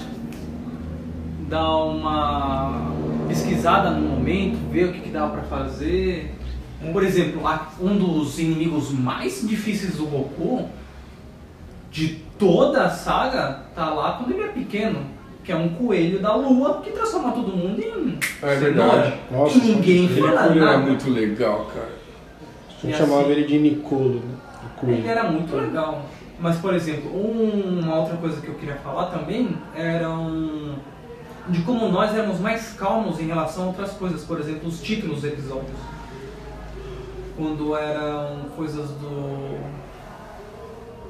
[1.48, 2.92] Dar uma
[3.30, 6.34] pesquisada no momento, ver o que, que dava pra fazer.
[6.92, 7.42] Por exemplo,
[7.80, 10.68] um dos inimigos mais difíceis do Goku
[11.90, 15.00] de toda a saga tá lá quando ele é pequeno,
[15.44, 19.14] que é um coelho da lua que transforma todo mundo em É verdade.
[19.30, 20.78] Nossa, e ninguém Ele fala era nada.
[20.78, 21.90] muito legal, cara.
[22.68, 24.20] A gente E chamava assim- ele de Nicolo, né?
[24.82, 25.08] Ele coelho.
[25.08, 26.06] era muito legal.
[26.38, 30.76] Mas, por exemplo, um- uma outra coisa que eu queria falar também era um-
[31.48, 34.22] de como nós éramos mais calmos em relação a outras coisas.
[34.24, 35.76] Por exemplo, os títulos dos episódios.
[37.36, 39.58] Quando eram coisas do.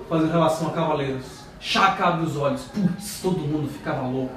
[0.09, 1.41] fazendo relação a cavaleiros.
[1.59, 2.63] Chaka abre os olhos.
[2.63, 4.33] Putz, todo mundo ficava louco.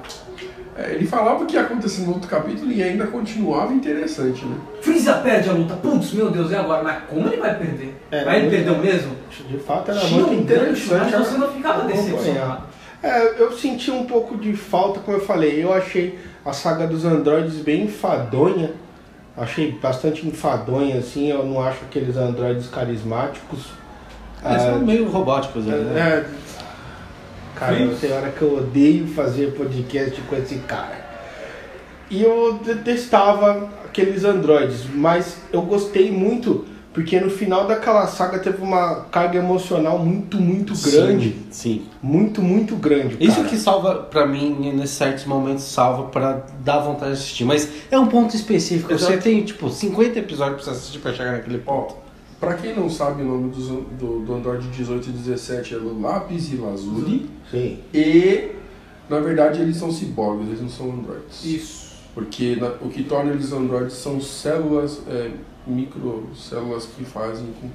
[0.76, 4.56] É, ele falava que ia acontecer no outro capítulo e ainda continuava interessante, né?
[4.82, 5.74] Freeza perde a luta.
[5.76, 6.82] Putz, meu Deus, e agora?
[6.82, 7.98] Mas como ele vai perder?
[8.10, 9.16] É, vai ele muito- perdeu mesmo?
[9.48, 11.12] De fato era Tinha muito um gancho, interessante.
[11.16, 12.62] mas você não ficava decepcionado.
[13.04, 15.62] É, eu senti um pouco de falta, como eu falei.
[15.62, 18.72] Eu achei a saga dos androides bem enfadonha.
[19.36, 21.28] Achei bastante enfadonha, assim.
[21.30, 23.60] Eu não acho aqueles androides carismáticos.
[24.44, 25.74] Eles Ah, são meio robóticos, né?
[25.96, 26.24] é,
[27.58, 27.96] cara, Sim.
[28.00, 31.04] tem hora que eu odeio fazer podcast com esse cara.
[32.10, 38.62] E eu detestava aqueles androides, mas eu gostei muito porque no final daquela saga teve
[38.62, 41.30] uma carga emocional muito, muito grande.
[41.30, 41.82] Sim, sim.
[42.00, 43.16] Muito, muito grande.
[43.20, 43.48] Isso cara.
[43.48, 47.44] que salva, pra mim, nesses certos momentos, salva pra dar vontade de assistir.
[47.44, 48.88] Mas é um ponto específico.
[48.96, 49.22] Você Exato.
[49.24, 51.96] tem, tipo, 50 episódios pra você assistir pra chegar naquele ponto.
[52.38, 56.00] Pra quem não sabe o nome dos- do, do Android 18 e 17 é o
[56.00, 57.28] Lápis e Lazuli.
[57.50, 57.78] Sim.
[57.92, 58.50] E,
[59.10, 61.44] na verdade, eles são ciborgues, eles não são androides.
[61.44, 61.84] Isso.
[62.14, 65.30] Porque na- o que torna eles androides são células, é,
[65.66, 67.68] microcélulas que fazem com,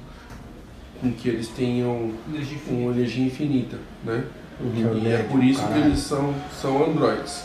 [1.00, 4.24] com que eles tenham Energia uma energia infinita, né?
[4.60, 7.44] O E é por isso que eles são, são androids.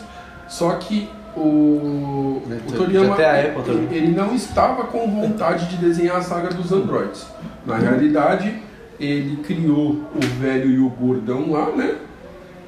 [0.49, 3.97] Só que o, o Toriyama também.
[3.97, 7.25] ele não estava com vontade de desenhar a saga dos androids.
[7.65, 8.61] Na realidade,
[8.99, 11.95] ele criou o velho e o gordão lá, né?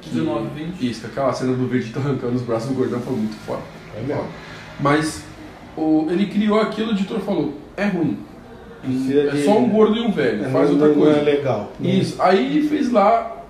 [0.00, 0.90] Que- 19, 20.
[0.90, 3.62] Isso, aquela cena do Vegeta arrancando os braços do gordão foi muito foda.
[3.96, 4.24] É mesmo.
[4.80, 5.22] Mas
[5.76, 8.18] o, ele criou aquilo, o editor falou, é ruim.
[8.82, 11.18] Precisa é de- só um gordo e um velho, Não- faz outra não coisa.
[11.18, 11.72] é legal.
[11.80, 12.16] Isso.
[12.20, 13.42] Aí fez lá,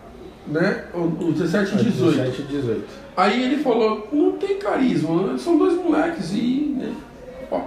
[0.47, 2.17] né, o, o 17 e 18.
[2.17, 2.85] 17 e 18.
[3.17, 6.75] Aí ele falou, não tem carisma, são dois moleques e.
[6.79, 6.93] Né,
[7.51, 7.61] ó.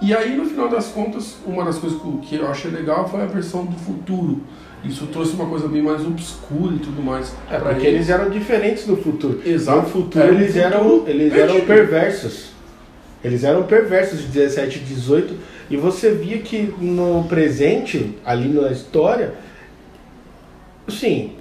[0.00, 3.20] E aí no final das contas, uma das coisas que- que eu achei legal foi
[3.22, 4.40] a versão do futuro.
[4.84, 7.34] Isso trouxe uma coisa bem mais obscura e tudo mais.
[7.50, 9.40] É, porque eles eram diferentes do futuro.
[9.44, 9.80] Exato.
[9.82, 12.50] No futuro Era eles eram, futuro eles eram perversos.
[13.22, 15.34] Eles eram perversos de 17 e 18.
[15.70, 19.32] E você via que no presente, ali na história,
[20.88, 21.32] sim,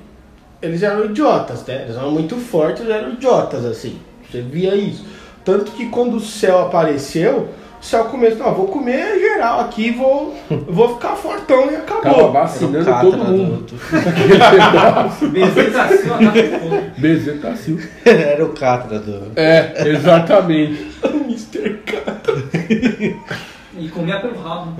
[0.62, 1.83] eles eram idiotas, né?
[1.83, 3.97] Eles eram muito fortes, eram idiotas, assim.
[4.31, 5.05] Você via isso.
[5.43, 7.49] Tanto que quando o céu apareceu,
[7.81, 10.33] o céu começou, ah, vou comer geral aqui, vou,
[10.69, 12.31] vou ficar fortão e Tava acabou.
[12.31, 13.65] vacinando Era o todo Catra mundo.
[13.65, 16.93] do- Bezetacil.
[16.97, 17.79] Bezetacil.
[18.05, 19.31] Era o Catra do.
[19.36, 20.88] É, exatamente.
[21.27, 21.79] Mr.
[21.86, 22.01] K.
[23.84, 24.72] E comia pelo rabo.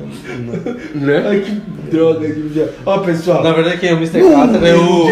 [0.96, 1.24] né?
[1.28, 1.52] Ai, que
[1.92, 2.74] droga de viado.
[2.86, 3.44] Ó, pessoal.
[3.44, 4.22] Na verdade, quem é o Mr.
[4.22, 5.10] Catra é o,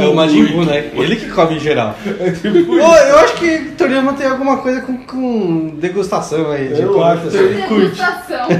[0.00, 0.90] é o Majin Buu, né?
[0.94, 1.96] Ele que come em geral.
[2.20, 6.68] É tipo Ô, eu acho que Toriyama tem alguma coisa com, com degustação aí.
[6.68, 8.00] de Eu acho que ele curte.
[8.00, 8.46] Degustação.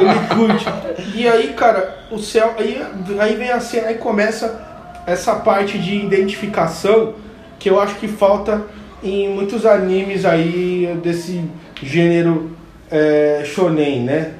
[0.00, 0.66] Ele curte.
[1.14, 2.54] E aí, cara, o céu.
[2.58, 2.82] Aí,
[3.18, 4.60] aí vem a cena, aí começa
[5.06, 7.14] essa parte de identificação
[7.58, 8.62] que eu acho que falta
[9.02, 11.44] em muitos animes aí desse
[11.82, 12.50] gênero
[12.90, 14.32] é, shonen, né?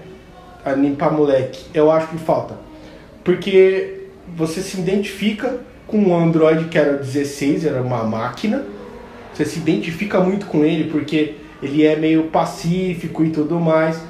[0.65, 1.65] Anime pra moleque.
[1.75, 2.57] Eu acho que falta.
[3.23, 8.65] Porque você se identifica com o Android que era 16, era uma máquina.
[9.33, 14.01] Você se identifica muito com ele porque ele é meio pacífico e tudo mais.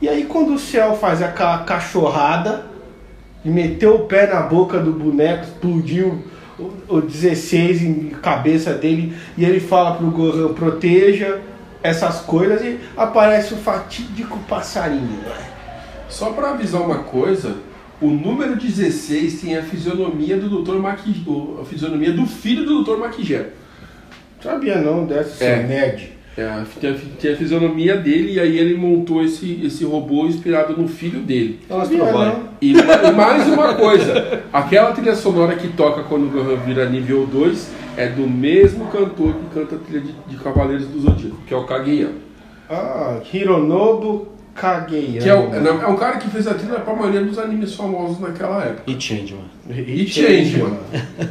[0.00, 2.66] E aí quando o céu faz aquela cachorrada
[3.44, 6.24] e meteu o pé na boca do boneco, explodiu
[6.58, 11.40] o, o 16 em cabeça dele e ele fala pro Gohan proteja
[11.84, 15.20] essas coisas e aparece o fatídico passarinho.
[16.08, 17.56] Só pra avisar uma coisa,
[18.00, 20.76] o número 16 tem a fisionomia do Dr.
[20.78, 21.22] Maqui...
[21.26, 22.96] o- a fisionomia do filho do Dr.
[22.98, 23.48] Maquigé.
[24.42, 25.62] Sabia não dessa, É.
[25.62, 26.14] nerd.
[26.36, 30.76] É, tem, a, tem a fisionomia dele e aí ele montou esse, esse robô inspirado
[30.76, 31.60] no filho dele.
[32.60, 37.24] E, e mais uma coisa, aquela trilha sonora que toca quando o Gohan vira nível
[37.26, 41.54] 2 é do mesmo cantor que canta a trilha de, de Cavaleiros do Zodíaco, que
[41.54, 42.14] é o Kageyama.
[42.68, 45.18] Ah, Hironobu Kageyama.
[45.22, 47.74] Que é, o- não, é um cara que fez a trilha pra maioria dos animes
[47.74, 48.82] famosos naquela época.
[48.86, 49.44] E Changeman.
[49.68, 50.78] E Changeman,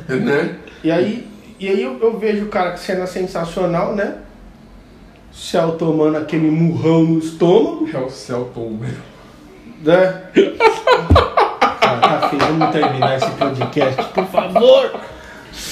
[0.09, 0.55] né?
[0.83, 1.27] E aí,
[1.59, 4.15] e aí eu, eu vejo, cara, que cena sensacional, né?
[5.31, 8.97] Céu tomando aquele murrão no estômago, É o Celton, velho.
[9.83, 10.21] né?
[11.79, 14.91] Cara, tá feio, vamos terminar esse podcast, por favor.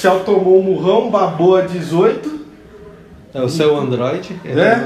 [0.02, 2.40] Céu tomou um murrão, babou a 18.
[3.32, 4.36] É o seu Android.
[4.44, 4.84] ele Né?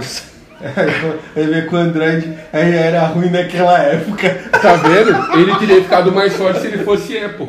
[0.60, 0.66] é
[1.08, 4.28] o- Ele vê que o Android aí era ruim naquela época.
[4.60, 5.38] Tá vendo?
[5.38, 7.48] Ele teria ficado mais forte se ele fosse Apple.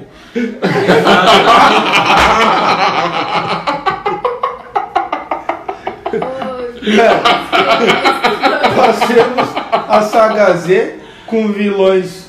[8.75, 9.47] Passemos
[9.87, 12.27] a saga Z com vilões,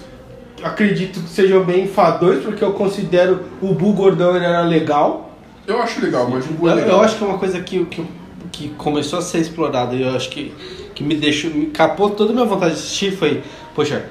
[0.62, 5.28] acredito que sejam bem enfadões, porque eu considero o Bu Gordão ele era legal.
[5.68, 6.88] Eu acho legal, mas é legal.
[6.88, 8.02] eu acho que é uma coisa que, que,
[8.50, 10.54] que começou a ser explorada e eu acho que,
[10.94, 13.42] que me deixou, me capou toda a minha vontade de assistir foi,
[13.74, 14.07] poxa,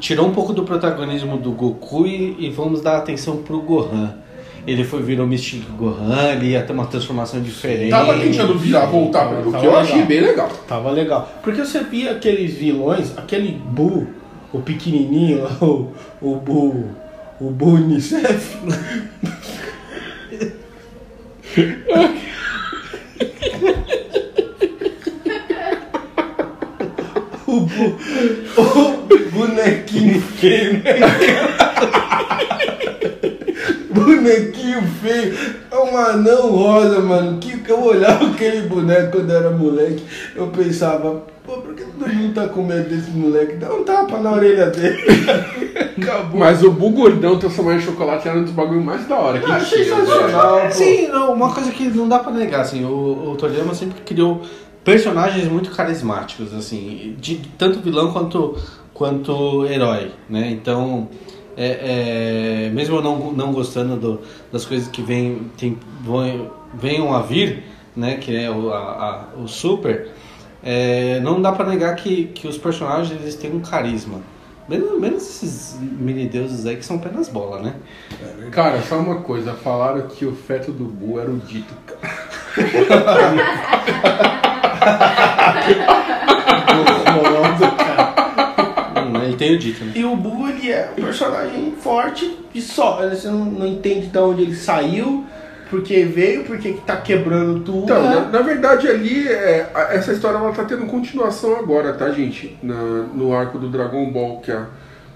[0.00, 4.14] tirou um pouco do protagonismo do Goku e, e vamos dar atenção pro Gohan.
[4.66, 7.90] Ele foi virou Mystic Gohan, ele ia ter uma transformação diferente.
[7.90, 10.08] Tava tentando virar, voltar pra que eu achei legal.
[10.08, 10.50] bem legal.
[10.66, 11.32] Tava legal.
[11.42, 14.06] Porque você via aqueles vilões, aquele Bu,
[14.54, 16.86] o pequenininho, o, o Bu,
[17.38, 18.56] o Bu Unicef.
[27.46, 27.98] o, bu,
[28.56, 30.94] o bonequinho feio, né?
[33.90, 35.36] Bonequinho feio,
[35.70, 37.38] é um anão rosa, mano.
[37.38, 40.02] Que, eu olhava aquele boneco quando era moleque,
[40.34, 41.22] eu pensava,
[41.98, 43.56] todo mundo tá com medo desse moleque?
[43.56, 44.98] Dá um tapa na orelha dele.
[46.00, 46.38] Acabou.
[46.40, 49.38] Mas o Bu Gordão transformar em chocolate era um dos bagulhos mais da hora.
[49.40, 50.70] que tinha, sensacional, pô.
[50.70, 54.40] Sim, não, uma coisa que não dá pra negar, assim, o, o Toriyama sempre criou
[54.84, 58.56] personagens muito carismáticos, assim, de tanto vilão quanto,
[58.94, 60.48] quanto herói, né?
[60.50, 61.08] Então,
[61.56, 64.20] é, é, mesmo eu não, não gostando do-
[64.52, 67.64] das coisas que vem, tem, vão- venham a vir,
[67.96, 68.78] né, que é o, a-
[69.36, 70.08] a- o Super,
[70.62, 74.20] é, não dá para negar que, que os personagens eles têm um carisma.
[74.68, 77.74] Menos, menos esses mini-deuses aí que são apenas bola, né?
[78.20, 78.50] É.
[78.50, 79.54] Cara, só uma coisa.
[79.54, 81.72] Falaram que o feto do Boo era o dito.
[89.08, 89.92] Hum, ele tem o dito, né?
[89.94, 93.08] E o Boo, ele é um personagem forte e só.
[93.08, 95.24] Você não, não entende de onde ele saiu
[95.70, 97.84] por que veio, por que que tá quebrando tudo.
[97.84, 102.10] Então, na, na verdade ali, é, a- essa história ela tá tendo continuação agora, tá,
[102.10, 102.56] gente?
[102.62, 104.60] Na- no arco do Dragon Ball, que é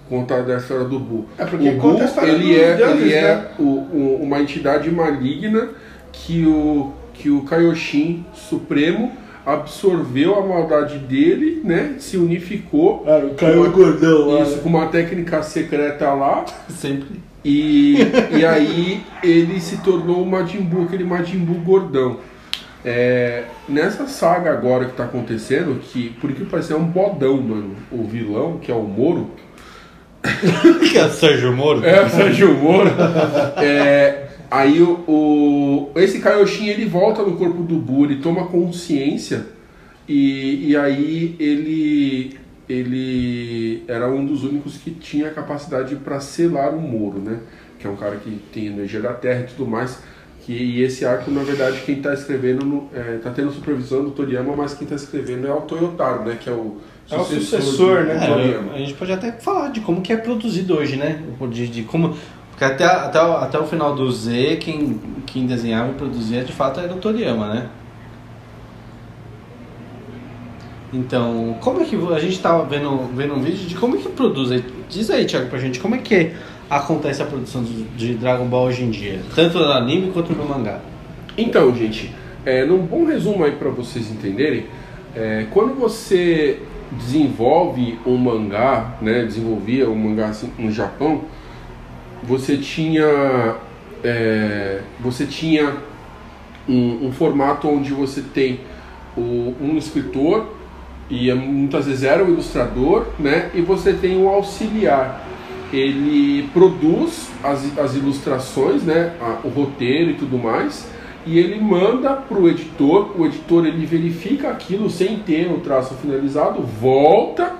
[0.09, 1.27] conta da história do Buu.
[1.39, 3.45] É porque o conta a Buu, história ele é, deuses, ele é né?
[3.59, 5.69] o- o- uma entidade maligna
[6.13, 9.13] que o, que o Kaioshin Supremo
[9.45, 11.95] absorveu a maldade dele, né?
[11.99, 13.01] Se unificou.
[13.01, 16.45] Cara, caiu o gordão Isso, com uma técnica secreta lá.
[16.69, 17.21] Sempre.
[17.45, 17.97] E,
[18.39, 22.19] e aí ele se tornou o Majin Buu, aquele Majin Buu gordão.
[22.85, 27.77] É, nessa saga agora que tá acontecendo, que por que parece é um bodão, mano.
[27.91, 29.31] O vilão, que é o Moro.
[30.91, 31.85] que é o Sérgio Moro?
[31.85, 32.91] É, o Sérgio Moro.
[33.57, 39.47] É, aí o, o- esse Kaioshin ele volta no corpo do Buu, ele toma consciência
[40.09, 42.37] e, e aí ele
[42.69, 47.39] ele era um dos únicos que tinha a capacidade para selar o Moro, né?
[47.79, 49.99] Que é um cara que tem energia da Terra e tudo mais.
[50.45, 54.11] Que, e esse arco, na verdade, quem está escrevendo, no- é, tá tendo supervisão do
[54.11, 56.37] Toriyama, mas quem está escrevendo é o Toyotaro, né?
[56.41, 56.79] Que é o
[57.11, 58.15] É o sucessor, né?
[58.15, 58.73] do É, Toriyama.
[58.73, 61.23] a gente pode até falar de como que é produzido hoje, né?
[61.51, 62.17] De, de como.
[62.51, 66.53] Porque até, até, o- até o final do Z, quem, quem desenhava e produzia de
[66.53, 67.69] fato era o Toriyama, né?
[70.93, 71.97] Então, como é que.
[72.15, 74.63] A gente tava vendo, vendo um vídeo de como é que produz.
[74.89, 76.33] Diz aí, Thiago, pra gente, como é que
[76.69, 79.21] acontece a produção de de Dragon Ball hoje em dia?
[79.35, 80.81] Tanto no anime quanto no mangá.
[81.37, 82.13] Então, gente,
[82.45, 84.67] é, num bom resumo aí para vocês entenderem,
[85.17, 86.61] é, quando você
[86.93, 91.23] desenvolve um mangá, né, desenvolvia um mangá assim, no Japão,
[92.23, 93.57] você tinha
[94.05, 95.75] é, você tinha
[96.69, 98.61] um, um formato onde você tem
[99.17, 100.55] o- um escritor
[101.11, 105.29] e é, muitas vezes era o ilustrador, né, e você tem um auxiliar
[105.73, 110.87] ele produz as, as ilustrações, né, a- o roteiro e tudo mais,
[111.25, 113.19] e ele manda para o editor.
[113.19, 117.55] O editor ele verifica aquilo sem ter o traço finalizado, volta,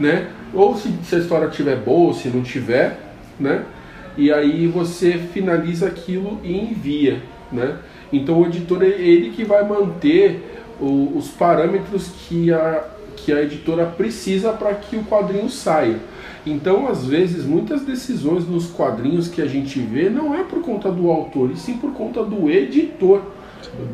[0.00, 2.98] né, ou se, se a história tiver boa, se não tiver,
[3.38, 3.64] né,
[4.16, 7.76] e aí você finaliza aquilo e envia, né.
[8.10, 12.84] Então o editor é ele que vai manter o- os parâmetros que a,
[13.16, 15.98] que a editora precisa para que o quadrinho saia.
[16.46, 20.90] Então, às vezes, muitas decisões nos quadrinhos que a gente vê não é por conta
[20.90, 23.20] do autor, e sim por conta do editor.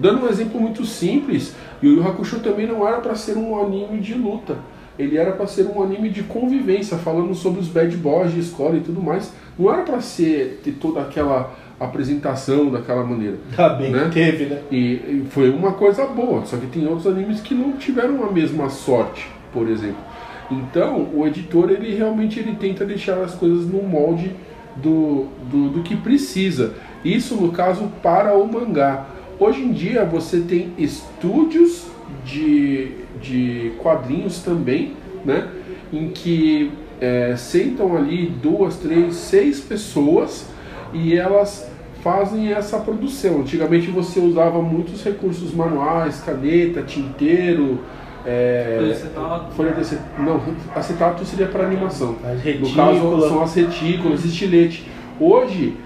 [0.00, 3.98] Dando um exemplo muito simples, Yu Yu Hakusho também não era para ser um anime
[3.98, 4.56] de luta.
[4.96, 8.76] Ele era para ser um anime de convivência, falando sobre os bad boys de escola
[8.76, 9.32] e tudo mais.
[9.58, 13.36] Não era para ser ter toda aquela apresentação daquela maneira.
[13.54, 14.10] Tá bem, Né?
[14.12, 14.60] teve, né?
[14.70, 18.30] E, e foi uma coisa boa, só que tem outros animes que não tiveram a
[18.30, 20.02] mesma sorte, por exemplo.
[20.50, 24.30] Então, o editor, ele realmente ele tenta deixar as coisas no molde
[24.76, 26.74] do, do, do que precisa.
[27.04, 29.06] Isso, no caso, para o mangá.
[29.38, 31.86] Hoje em dia, você tem estúdios
[32.24, 34.92] de, de quadrinhos também,
[35.24, 35.48] né?
[35.92, 40.46] Em que é, sentam ali duas, três, seis pessoas
[40.94, 41.68] e elas
[42.02, 43.40] fazem essa produção.
[43.40, 47.80] Antigamente você usava muitos recursos manuais, caneta, tinteiro,
[48.26, 49.54] é, Folha de acetato.
[49.54, 50.22] folha de acetato.
[50.22, 50.40] Não,
[50.74, 52.16] acetato seria para animação.
[52.60, 54.86] No caso são as retículas, estilete.
[55.20, 55.76] Hoje,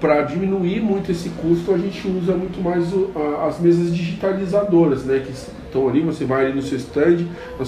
[0.00, 5.04] para diminuir muito esse custo, a gente usa muito mais o- a- as mesas digitalizadoras,
[5.04, 5.22] né?
[5.24, 7.24] Que estão ali, você vai ali no seu stand.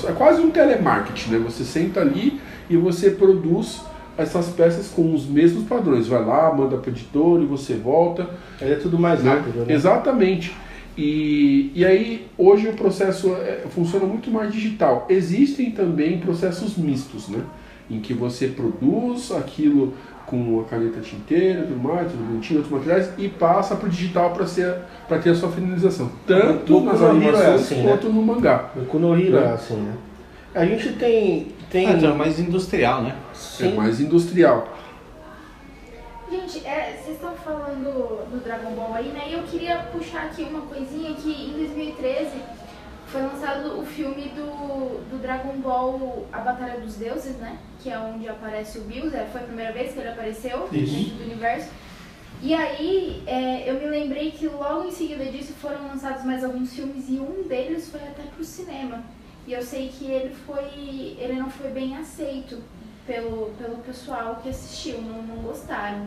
[0.08, 1.38] É quase um telemarketing, né?
[1.44, 3.82] Você senta ali e você produz
[4.16, 6.06] essas peças com os mesmos padrões.
[6.06, 8.28] Vai lá, manda para o editor e você volta.
[8.60, 9.34] Aí é tudo mais né?
[9.34, 9.74] rápido, né?
[9.74, 10.54] Exatamente.
[10.96, 15.06] E, e aí, hoje o processo é, funciona muito mais digital.
[15.08, 17.40] Existem também processos mistos, né?
[17.90, 19.92] Em que você produz aquilo
[20.26, 24.32] com a caneta tinteira, tudo mais, tudo bonitinho, outros materiais, e passa para o digital
[24.32, 26.10] para ter a sua finalização.
[26.26, 27.90] Tanto nas no Hero é animações assim, né?
[27.90, 28.70] quanto no mangá.
[28.76, 29.52] O Kunohiro é Né?
[29.52, 29.94] assim, né?
[30.54, 31.48] A gente tem.
[31.68, 33.16] tem Ah, então é mais industrial, né?
[33.34, 34.68] sim, É mais industrial.
[36.30, 39.24] Gente, é, vocês estão falando do Dragon Ball aí, né?
[39.28, 42.30] E eu queria puxar aqui uma coisinha que em 2013
[43.08, 47.58] foi lançado o filme do, do Dragon Ball A Batalha dos Deuses, né?
[47.80, 50.94] Que é onde aparece o Bills, é, foi a primeira vez que ele apareceu Isso.
[50.94, 51.68] dentro do universo.
[52.42, 56.74] E aí, é, eu me lembrei que logo em seguida disso foram lançados mais alguns
[56.74, 59.02] filmes e um deles foi até pro cinema.
[59.46, 61.16] E eu sei que ele foi.
[61.18, 62.58] ele não foi bem aceito
[63.06, 66.06] pelo, pelo pessoal que assistiu, não, não gostaram.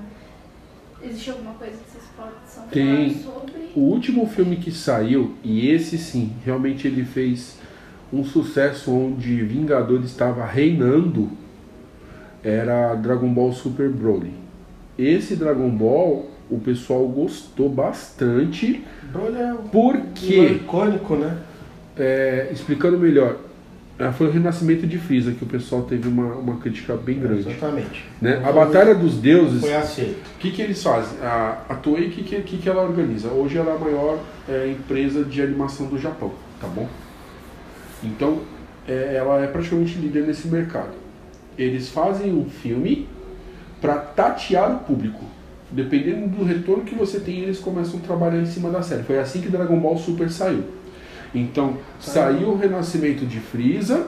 [1.02, 3.14] Existe alguma coisa que vocês possam Tem.
[3.14, 3.70] falar sobre?
[3.76, 7.60] O último filme que saiu, e esse sim, realmente ele fez
[8.12, 11.30] um sucesso onde Vingador estava reinando,
[12.44, 14.34] era Dragon Ball Super Broly.
[14.98, 18.84] Esse Dragon Ball o pessoal gostou bastante.
[19.12, 21.38] Broly é um Porque, icônico, né?
[21.98, 23.38] É, explicando melhor,
[24.00, 27.50] é, foi o renascimento de Freeza que o pessoal teve uma, uma crítica bem grande.
[27.50, 28.06] Exatamente.
[28.22, 28.40] Né?
[28.46, 30.20] A Batalha dos Deuses, Foi aceito.
[30.36, 31.18] o que, que eles fazem?
[31.22, 33.30] A, a Toei, o que, que, que, que ela organiza?
[33.30, 36.32] Hoje ela é a maior é, empresa de animação do Japão,
[36.62, 36.88] tá bom?
[38.04, 38.42] Então,
[38.88, 40.92] é, ela é praticamente líder nesse mercado.
[41.58, 43.10] Eles fazem um filme
[43.82, 45.26] para tatear o público.
[45.72, 49.04] Dependendo do retorno que você tem, eles começam a trabalhar em cima da série.
[49.04, 50.64] Foi assim que Dragon Ball Super saiu.
[51.38, 54.08] Então, saiu o renascimento de Freeza,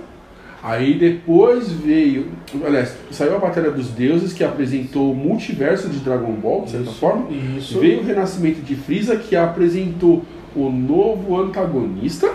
[0.63, 2.27] aí depois veio.
[2.65, 6.89] Aliás, saiu a Batalha dos Deuses, que apresentou o multiverso de Dragon Ball, de certa
[6.89, 6.99] Isso.
[6.99, 7.29] forma.
[7.57, 7.79] Isso.
[7.79, 10.23] Veio o renascimento de Freeza, que apresentou
[10.55, 12.27] o novo antagonista,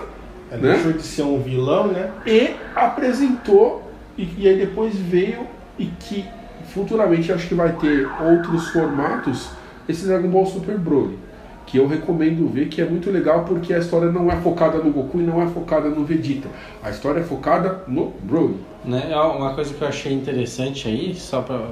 [0.51, 0.73] Ela né?
[0.75, 2.11] deixou de ser um vilão, né?
[2.27, 3.83] e apresentou,
[4.17, 5.41] e, e aí depois veio,
[5.79, 6.25] e que
[6.73, 9.51] futuramente acho que vai ter outros formatos,
[9.89, 11.19] esse Dragon Ball Super Broly.
[11.75, 14.93] Que eu recomendo ver, que é muito legal porque a história não é focada no
[14.93, 16.47] Goku e não é focada no Vegeta.
[16.81, 18.55] A história é focada no Broly.
[18.85, 19.09] Né?
[19.11, 21.63] é Uma coisa que eu achei interessante aí, só pra,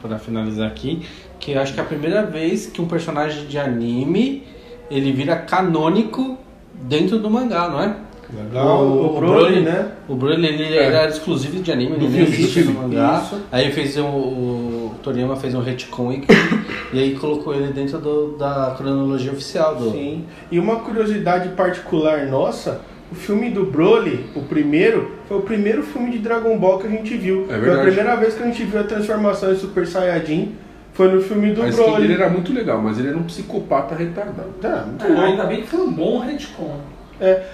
[0.00, 1.02] pra finalizar aqui,
[1.40, 4.44] que eu acho que é a primeira vez que um personagem de anime
[4.88, 6.38] ele vira canônico
[6.72, 7.96] dentro do mangá, não é?
[8.32, 8.86] Legal.
[8.86, 9.88] O, Broly, né?
[10.08, 10.84] O Broly ele, É.
[10.84, 13.22] era exclusivo de anime, ele existia do no mangá.
[13.24, 13.40] Isso.
[13.50, 16.24] Aí fez um, o Toriyama fez um retcon e,
[16.92, 19.90] e aí colocou ele dentro do- da cronologia oficial do.
[19.90, 20.24] Sim.
[20.50, 22.80] E uma curiosidade particular nossa,
[23.10, 26.90] o filme do Broly, o primeiro, foi o primeiro filme de Dragon Ball que a
[26.90, 27.46] gente viu.
[27.50, 30.54] É foi a primeira vez que a gente viu a transformação em Super Saiyajin.
[30.92, 32.02] Foi no filme do a Broly.
[32.02, 34.48] dele era muito legal, mas ele era um psicopata retardado.
[34.60, 35.22] Tá, muito É, louco.
[35.22, 36.76] ainda bem que foi um bom retcon.
[37.20, 37.44] É,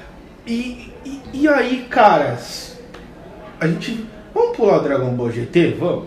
[0.46, 2.78] e, e, e aí, caras,
[3.60, 4.06] a gente.
[4.34, 5.76] Vamos pular o Dragon Ball GT?
[5.78, 6.04] Vamos?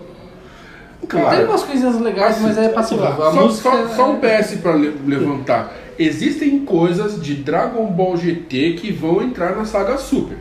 [1.01, 3.03] Tem Cara, umas coisinhas legais, mas é passivo.
[3.03, 5.73] A Só, música só- é- só um PS pra le- levantar.
[5.97, 10.37] Existem coisas de Dragon Ball GT que vão entrar na saga Super.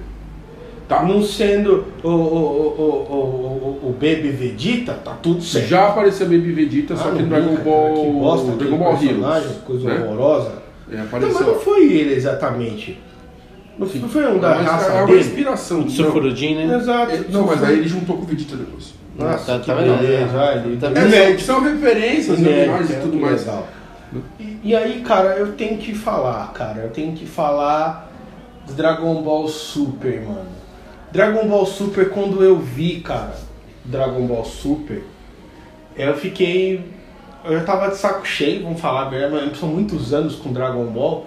[0.88, 1.02] Tá?
[1.02, 5.66] não sendo o, o, o, o, o, o Baby Vegeta, tá tudo certo.
[5.68, 8.96] Já apareceu Baby Vegeta, Ah, só que Dragon brinca, Ball, cara, que bosta, Dragon Ball
[8.96, 9.62] personagem, Heroes.
[9.66, 10.04] coisa né?
[10.06, 10.52] horrorosa.
[10.92, 11.54] É, Não, mas não apareceu.
[11.60, 13.00] foi ele exatamente.
[13.78, 15.20] Não foi, não foi um da raça é uma dele?
[15.20, 15.80] inspiração.
[15.80, 15.88] não.
[15.90, 16.76] Sufurudin, né?
[16.76, 17.12] Exato.
[17.12, 18.94] É, Não, mas aí ele juntou com o Vegeta depois.
[19.18, 19.98] Nossa, Tá- que tá vendo?
[19.98, 21.38] beleza, olha, ele Tá é.
[21.38, 23.40] São referências, é, e tudo mais.
[23.46, 23.66] legal.
[24.38, 28.10] E, e aí, cara, eu tenho que falar, cara, eu tenho que falar
[28.66, 30.46] do Dragon Ball Super, mano.
[31.12, 33.34] Dragon Ball Super, quando eu vi, cara,
[33.84, 35.02] Dragon Ball Super,
[35.96, 36.94] eu fiquei.
[37.44, 41.26] Eu tava de saco cheio, vamos falar verdade, mas são muitos anos com Dragon Ball.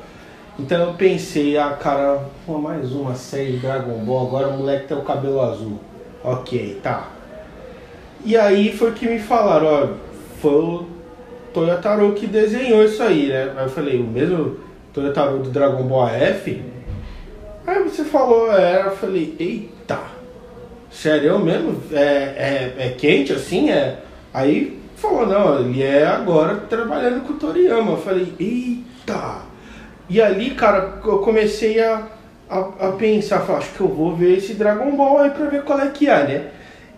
[0.60, 4.88] Então eu pensei, ah, cara, pô, mais uma série de Dragon Ball, agora o moleque
[4.90, 5.80] tem o cabelo azul.
[6.22, 7.08] Ok, tá.
[8.24, 9.88] E aí foi que me falaram, ó,
[10.42, 10.86] foi o
[11.54, 13.54] Toyotaro que desenhou isso aí, né?
[13.56, 14.58] Aí eu falei, o mesmo
[14.94, 16.62] Toyotaro do Dragon Ball AF?
[17.66, 20.00] Aí você falou, é, eu falei, eita,
[20.92, 21.82] sério mesmo?
[21.92, 23.70] É, é, é quente assim?
[23.70, 24.00] É...
[24.34, 27.92] Aí falou, não, ele é agora trabalhando com o Toriyama.
[27.92, 29.42] Eu falei, eita!
[30.10, 32.08] E ali, cara, eu comecei a,
[32.50, 35.64] a, a pensar, falei, acho que eu vou ver esse Dragon Ball aí pra ver
[35.64, 36.48] qual é que é, né?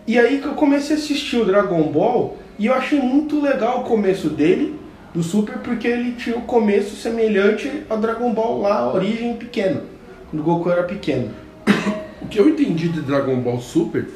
[0.06, 3.80] E aí que eu comecei a assistir o Dragon Ball e eu achei muito legal
[3.80, 4.78] o começo dele,
[5.14, 9.82] do Super, porque ele tinha o começo semelhante ao Dragon Ball lá, a origem pequeno,
[10.30, 11.30] quando o Goku era pequeno.
[12.20, 14.08] O que eu entendi de Dragon Ball Super,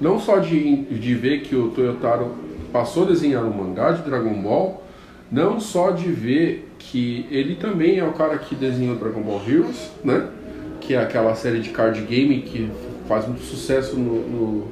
[0.00, 2.36] não só de, de ver que o Toyotaro
[2.72, 4.82] passou a desenhar o mangá de Dragon Ball,
[5.30, 9.90] não só de ver que ele também é o cara que desenhou Dragon Ball Heroes,
[10.02, 10.28] né?
[10.80, 12.70] Que é aquela série de card game que
[13.10, 14.68] faz muito sucesso no, no,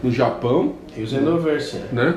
[0.00, 2.14] no Japão, E o Xenoverse, né?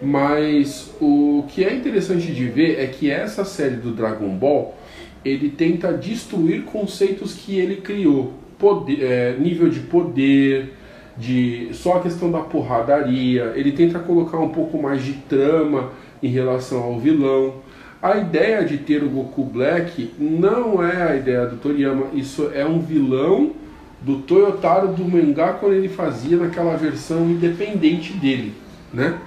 [0.00, 4.76] Mas o que é interessante de ver é que essa série do Dragon Ball
[5.24, 10.72] ele tenta destruir conceitos que ele criou, poder, é, nível de poder,
[11.16, 13.52] de só a questão da porradaria.
[13.56, 15.90] Ele tenta colocar um pouco mais de trama
[16.22, 17.54] em relação ao vilão.
[18.00, 22.64] A ideia de ter o Goku Black não é a ideia do Toriyama, isso é
[22.64, 23.61] um vilão
[24.04, 28.54] do Toyotaro do mangá quando ele fazia naquela versão independente dele,
[28.92, 29.18] né?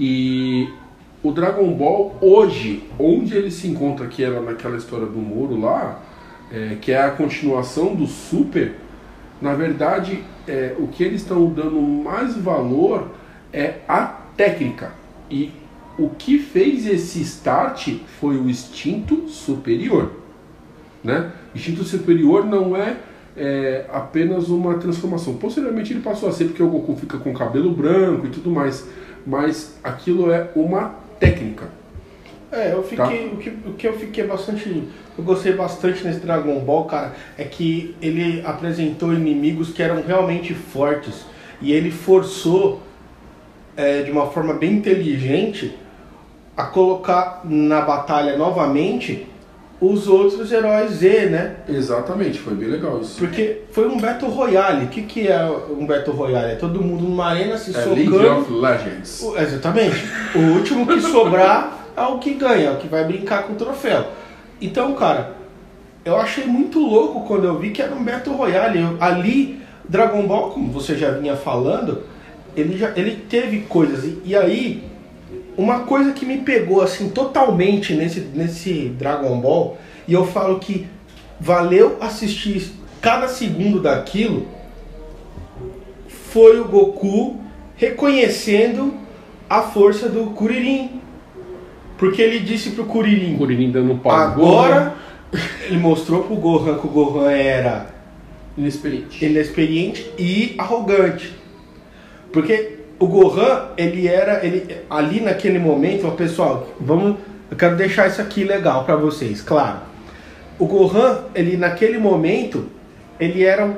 [0.00, 0.68] E
[1.22, 6.00] o Dragon Ball hoje, onde ele se encontra, que era naquela história do muro lá,
[6.52, 8.74] é, que é a continuação do Super,
[9.40, 13.08] na verdade, é, o que eles estão dando mais valor
[13.52, 14.04] é a
[14.36, 14.92] técnica.
[15.30, 15.52] E
[15.98, 20.12] o que fez esse start foi o instinto superior.
[21.02, 21.30] Né?
[21.54, 22.96] Instinto superior não é,
[23.38, 25.34] é, apenas uma transformação.
[25.34, 28.86] Posteriormente ele passou a ser porque o Goku fica com cabelo branco e tudo mais,
[29.26, 31.68] mas aquilo é uma técnica.
[32.50, 33.28] É, eu fiquei.
[33.28, 33.34] Tá.
[33.34, 34.88] O, que, o que eu fiquei bastante.
[35.16, 40.54] Eu gostei bastante nesse Dragon Ball, cara, é que ele apresentou inimigos que eram realmente
[40.54, 41.26] fortes.
[41.60, 42.80] E ele forçou,
[43.76, 45.76] é, de uma forma bem inteligente,
[46.56, 49.26] a colocar na batalha novamente
[49.80, 51.56] os outros heróis Z, né?
[51.68, 53.16] Exatamente, foi bem legal isso.
[53.18, 54.86] Porque foi um Battle Royale.
[54.86, 56.52] O que, que é um Battle Royale?
[56.52, 58.40] É todo mundo numa arena se É League socando.
[58.40, 59.22] of Legends.
[59.22, 60.04] O- Exatamente.
[60.34, 63.56] O último que sobrar é o que ganha, é o que vai brincar com o
[63.56, 64.06] troféu.
[64.60, 65.34] Então, cara,
[66.04, 68.80] eu achei muito louco quando eu vi que era um Battle Royale.
[68.80, 72.02] Eu- ali, Dragon Ball, como você já vinha falando,
[72.56, 74.02] ele, já, ele teve coisas.
[74.04, 74.82] E, e aí,
[75.58, 80.86] uma coisa que me pegou assim totalmente nesse, nesse Dragon Ball, e eu falo que
[81.40, 84.46] valeu assistir cada segundo daquilo,
[86.30, 87.40] foi o Goku
[87.76, 88.94] reconhecendo
[89.50, 91.00] a força do Kuririn.
[91.98, 94.94] Porque ele disse pro Kuririn, Kuririn dando um pau agora
[95.66, 97.86] ele mostrou pro Gohan que o Gohan era
[98.56, 99.24] inexperiente.
[99.24, 101.34] inexperiente e arrogante.
[102.32, 107.16] Porque o Gohan, ele era ele ali naquele momento, ó, pessoal, vamos,
[107.50, 109.78] eu quero deixar isso aqui legal pra vocês, claro.
[110.58, 112.66] O Gohan, ele naquele momento,
[113.20, 113.70] ele era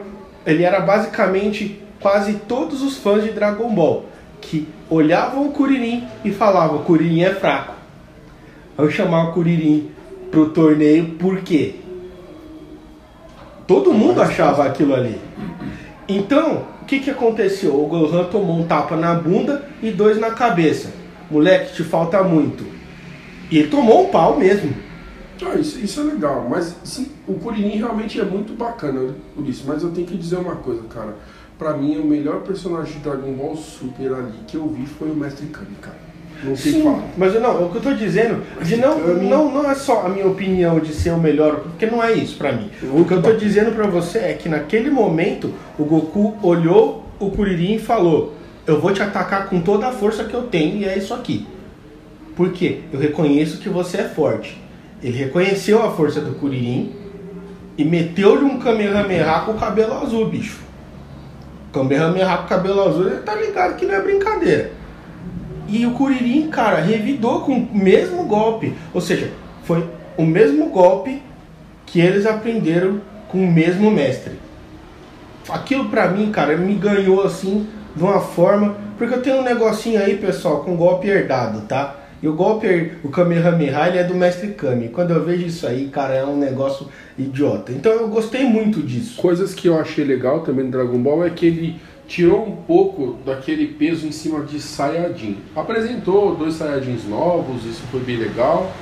[0.47, 4.07] ele era basicamente quase todos os fãs de Dragon Ball
[4.41, 7.75] que olhavam o Kuririn e falavam: "O Kuririn é fraco".
[8.75, 9.91] Vamos chamar o Kuririn
[10.31, 11.75] pro torneio por quê?
[13.67, 15.21] Todo mundo achava aquilo ali.
[16.09, 17.81] Então, que, que aconteceu?
[17.81, 20.93] O Gohan tomou um tapa na bunda e dois na cabeça.
[21.31, 22.65] Moleque, te falta muito.
[23.49, 24.75] E ele tomou um pau mesmo.
[25.41, 29.63] Ah, isso, isso é legal, mas sim, o Kuririn realmente é muito bacana por isso.
[29.69, 31.15] Mas eu tenho que dizer uma coisa, cara.
[31.57, 35.15] Pra mim, o melhor personagem de Dragon Ball Super ali que eu vi foi o
[35.15, 36.10] Mestre Kami, cara.
[36.43, 37.03] Não o que falar.
[37.17, 40.27] mas não, o que eu tô dizendo, de não, não, não é só a minha
[40.27, 42.71] opinião de ser o melhor, porque não é isso pra mim.
[42.95, 47.31] O que eu tô dizendo pra você é que naquele momento o Goku olhou o
[47.31, 48.35] Kuririn e falou:
[48.67, 51.47] Eu vou te atacar com toda a força que eu tenho e é isso aqui.
[52.35, 52.81] Por quê?
[52.93, 54.59] Eu reconheço que você é forte.
[55.03, 56.95] Ele reconheceu a força do Kuririn
[57.77, 60.59] e meteu-lhe um Kamehameha com o cabelo azul, bicho.
[61.73, 64.80] Kamehameha com o cabelo azul, ele tá ligado que não é brincadeira.
[65.71, 68.75] E o Kuririn, cara, revidou com o mesmo golpe.
[68.93, 69.31] Ou seja,
[69.63, 71.23] foi o mesmo golpe
[71.87, 74.33] que eles aprenderam com o mesmo mestre.
[75.49, 78.77] Aquilo pra mim, cara, me ganhou assim de uma forma.
[78.99, 81.97] Porque eu tenho um negocinho aí, pessoal, com golpe herdado, tá?
[82.23, 84.89] E o golpe, o Kamehameha, ele é do mestre Kami.
[84.89, 87.73] Quando eu vejo isso aí, cara, é um negócio idiota.
[87.73, 89.21] Então eu gostei muito disso.
[89.21, 91.81] Coisas que eu achei legal também no Dragon Ball é que ele
[92.11, 95.39] tirou um pouco daquele peso em cima de Saiyajin.
[95.55, 98.73] Apresentou dois Saiyajins novos, isso foi bem legal,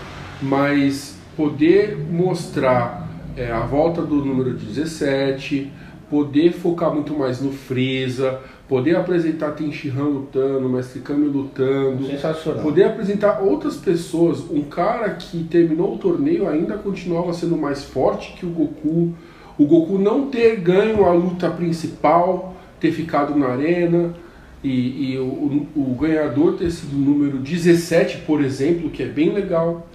[0.41, 3.07] mas poder mostrar
[3.37, 5.71] é, a volta do número 17,
[6.09, 12.63] poder focar muito mais no Freeza, poder apresentar Tenshinhan lutando, Mestre Kami lutando, Sensacional.
[12.63, 18.33] Poder apresentar outras pessoas, um cara que terminou o torneio ainda continuava sendo mais forte
[18.39, 19.13] que o Goku,
[19.59, 24.15] o Goku não ter ganho a luta principal, ter ficado na arena,
[24.63, 29.33] e, e o, o- ganhador ter sido o número 17, por exemplo, que é bem
[29.33, 29.87] legal.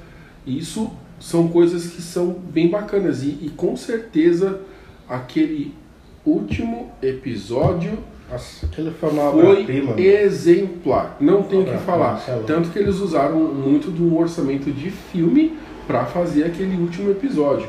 [0.48, 4.62] Isso são coisas que são bem bacanas, e, e com certeza
[5.10, 5.74] aquele
[6.26, 7.98] último episódio
[8.32, 8.68] Nossa,
[9.32, 10.00] foi mano.
[10.00, 11.18] exemplar.
[11.20, 12.14] Não tem o que falar.
[12.14, 12.44] Marcelo.
[12.46, 17.68] Tanto que eles usaram muito do orçamento de filme para fazer aquele último episódio,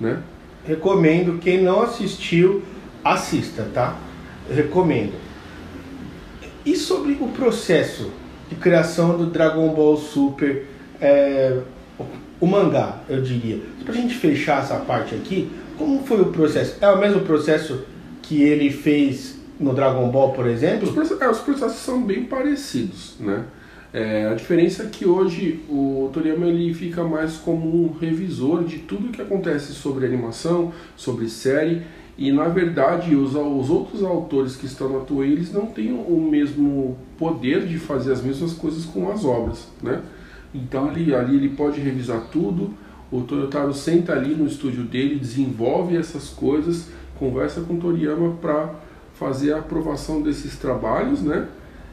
[0.00, 0.20] né?
[0.64, 2.62] Recomendo, quem não assistiu,
[3.04, 3.96] assista, tá?
[4.50, 5.12] Recomendo.
[6.64, 8.10] E sobre o processo
[8.48, 10.66] de criação do Dragon Ball Super,
[11.00, 11.58] é,
[12.40, 13.60] o- mangá, eu diria.
[13.84, 16.76] Pra gente fechar essa parte aqui, como foi o processo?
[16.80, 17.82] É o mesmo processo
[18.22, 20.92] que ele fez no Dragon Ball, por Os, exemplo?
[20.92, 23.44] proce- é, os processos são bem parecidos, né?
[23.92, 28.78] É, a diferença é que hoje o Toriyama ele fica mais como um revisor de
[28.80, 31.82] tudo que acontece sobre animação, sobre série,
[32.18, 36.20] e na verdade os, os outros autores que estão na Toei eles não têm o
[36.30, 40.02] mesmo poder de fazer as mesmas coisas com as obras, né?
[40.54, 42.72] Então ele, ali ele pode revisar tudo,
[43.10, 46.88] o Toyotaro senta ali no estúdio dele, desenvolve essas coisas,
[47.18, 48.74] conversa com o Toriyama para
[49.14, 51.46] fazer a aprovação desses trabalhos, né?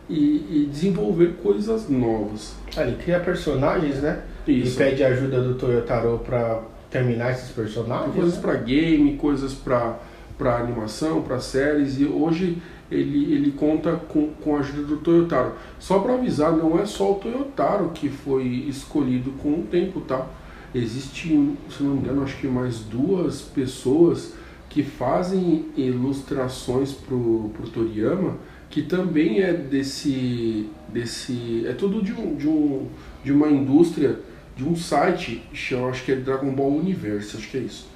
[0.09, 2.55] E, e desenvolver coisas novas.
[2.75, 4.21] Ah, Ele cria personagens, né?
[4.47, 4.73] Isso.
[4.73, 8.13] E pede ajuda do Toyotaro pra terminar esses personagens.
[8.13, 8.41] Coisas né?
[8.41, 9.97] para game, coisas para
[10.43, 15.53] para animação, para séries e hoje ele, ele conta com, com a ajuda do Toyotaro.
[15.79, 20.27] Só para avisar, não é só o Toyotaro que foi escolhido com o tempo, tá?
[20.75, 21.29] Existe,
[21.69, 24.33] se não me engano, acho que mais duas pessoas
[24.69, 28.35] que fazem ilustrações pro, pro Toriyama,
[28.69, 32.87] que também é desse, desse é tudo de, um, de, um,
[33.23, 34.19] de uma indústria,
[34.57, 35.41] de um site,
[35.89, 37.92] acho que é Dragon Ball Universe, acho que é isso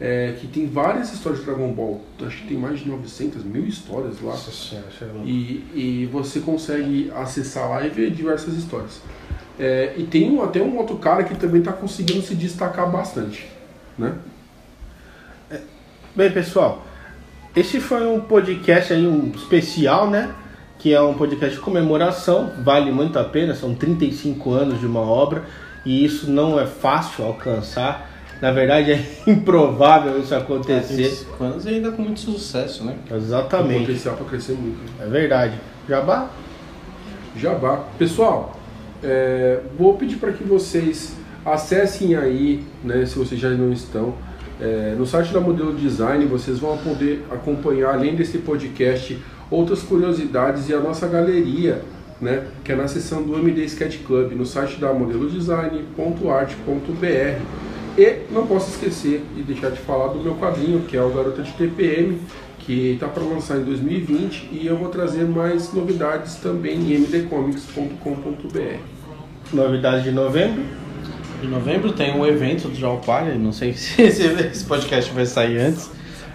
[0.00, 2.00] é, que tem várias histórias de Dragon Ball.
[2.26, 4.32] Acho que tem mais de 900 mil histórias lá.
[4.32, 5.26] Nossa senhora, é.
[5.26, 9.00] E, e você consegue acessar lá e ver diversas histórias.
[9.58, 13.46] É, e tem um- até um outro cara que também está conseguindo se destacar bastante.
[13.98, 14.14] Né?
[16.16, 16.84] Bem, pessoal,
[17.54, 20.34] esse foi um podcast aí, um especial, né?
[20.78, 25.00] Que é um podcast de comemoração, vale muito a pena, são 35 anos de uma
[25.00, 25.44] obra
[25.84, 28.09] e isso não é fácil alcançar.
[28.40, 31.08] Na verdade, é improvável isso acontecer.
[31.08, 32.96] 25 anos e ainda com muito sucesso, né?
[33.08, 34.78] Tem Exatamente, potencial para crescer muito.
[34.78, 35.06] né?
[35.06, 35.54] é verdade.
[35.88, 36.30] Jabá?
[37.36, 37.84] Jabá.
[37.98, 38.56] Pessoal,
[39.02, 44.14] é, vou pedir para que vocês acessem aí, né, se vocês já não estão,
[44.60, 49.18] é, no site da Modelo Design vocês vão poder acompanhar, além desse podcast,
[49.50, 51.80] outras curiosidades e a nossa galeria,
[52.20, 57.69] né, que é na seção do MD Sketch Club, no site da modelodesign.art.br.
[57.96, 61.42] E não posso esquecer de deixar de falar do meu quadrinho, que é o Garota
[61.42, 62.20] de TPM,
[62.60, 68.78] que está para lançar em 2020 e eu vou trazer mais novidades também em mdcomics.com.br.
[69.52, 70.62] Novidade de novembro?
[71.42, 75.58] Em novembro tem um evento do Party, não sei se esse, esse podcast vai sair
[75.58, 75.90] antes,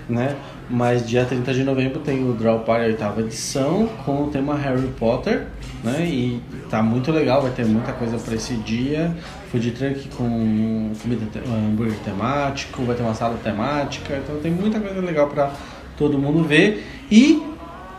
[0.09, 0.35] né?
[0.69, 4.87] Mas dia 30 de novembro tem o Draw Party, oitava edição, com o tema Harry
[4.99, 5.45] Potter,
[5.83, 6.03] né?
[6.05, 6.41] E
[6.71, 9.15] tá muito legal, vai ter muita coisa para esse dia.
[9.51, 14.79] Food truck com comida, te- hambúrguer temático, vai ter uma sala temática, então tem muita
[14.79, 15.51] coisa legal para
[15.97, 16.83] todo mundo ver.
[17.11, 17.43] E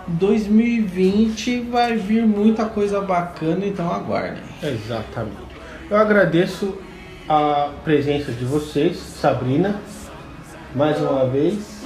[0.08, 4.42] 2020 vai vir muita coisa bacana, então aguardem.
[4.62, 5.36] Exatamente.
[5.88, 6.74] Eu agradeço
[7.28, 9.76] a presença de vocês, Sabrina,
[10.74, 11.82] mais uma vez,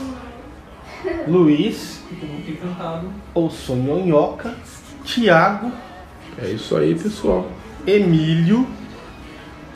[1.26, 2.02] Luiz,
[3.34, 4.54] ou Sonhonhoca,
[5.04, 5.72] Tiago,
[6.38, 7.50] É isso aí, pessoal.
[7.86, 8.66] Emílio.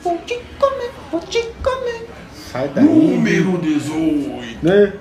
[0.02, 2.08] Vou te comer, vou te comer.
[2.32, 2.84] Sai daí.
[2.84, 4.64] Número 18.
[4.64, 4.92] Né?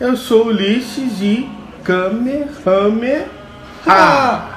[0.00, 1.48] Eu sou Ulisses e
[1.84, 3.42] Kamehameha.
[3.84, 4.51] through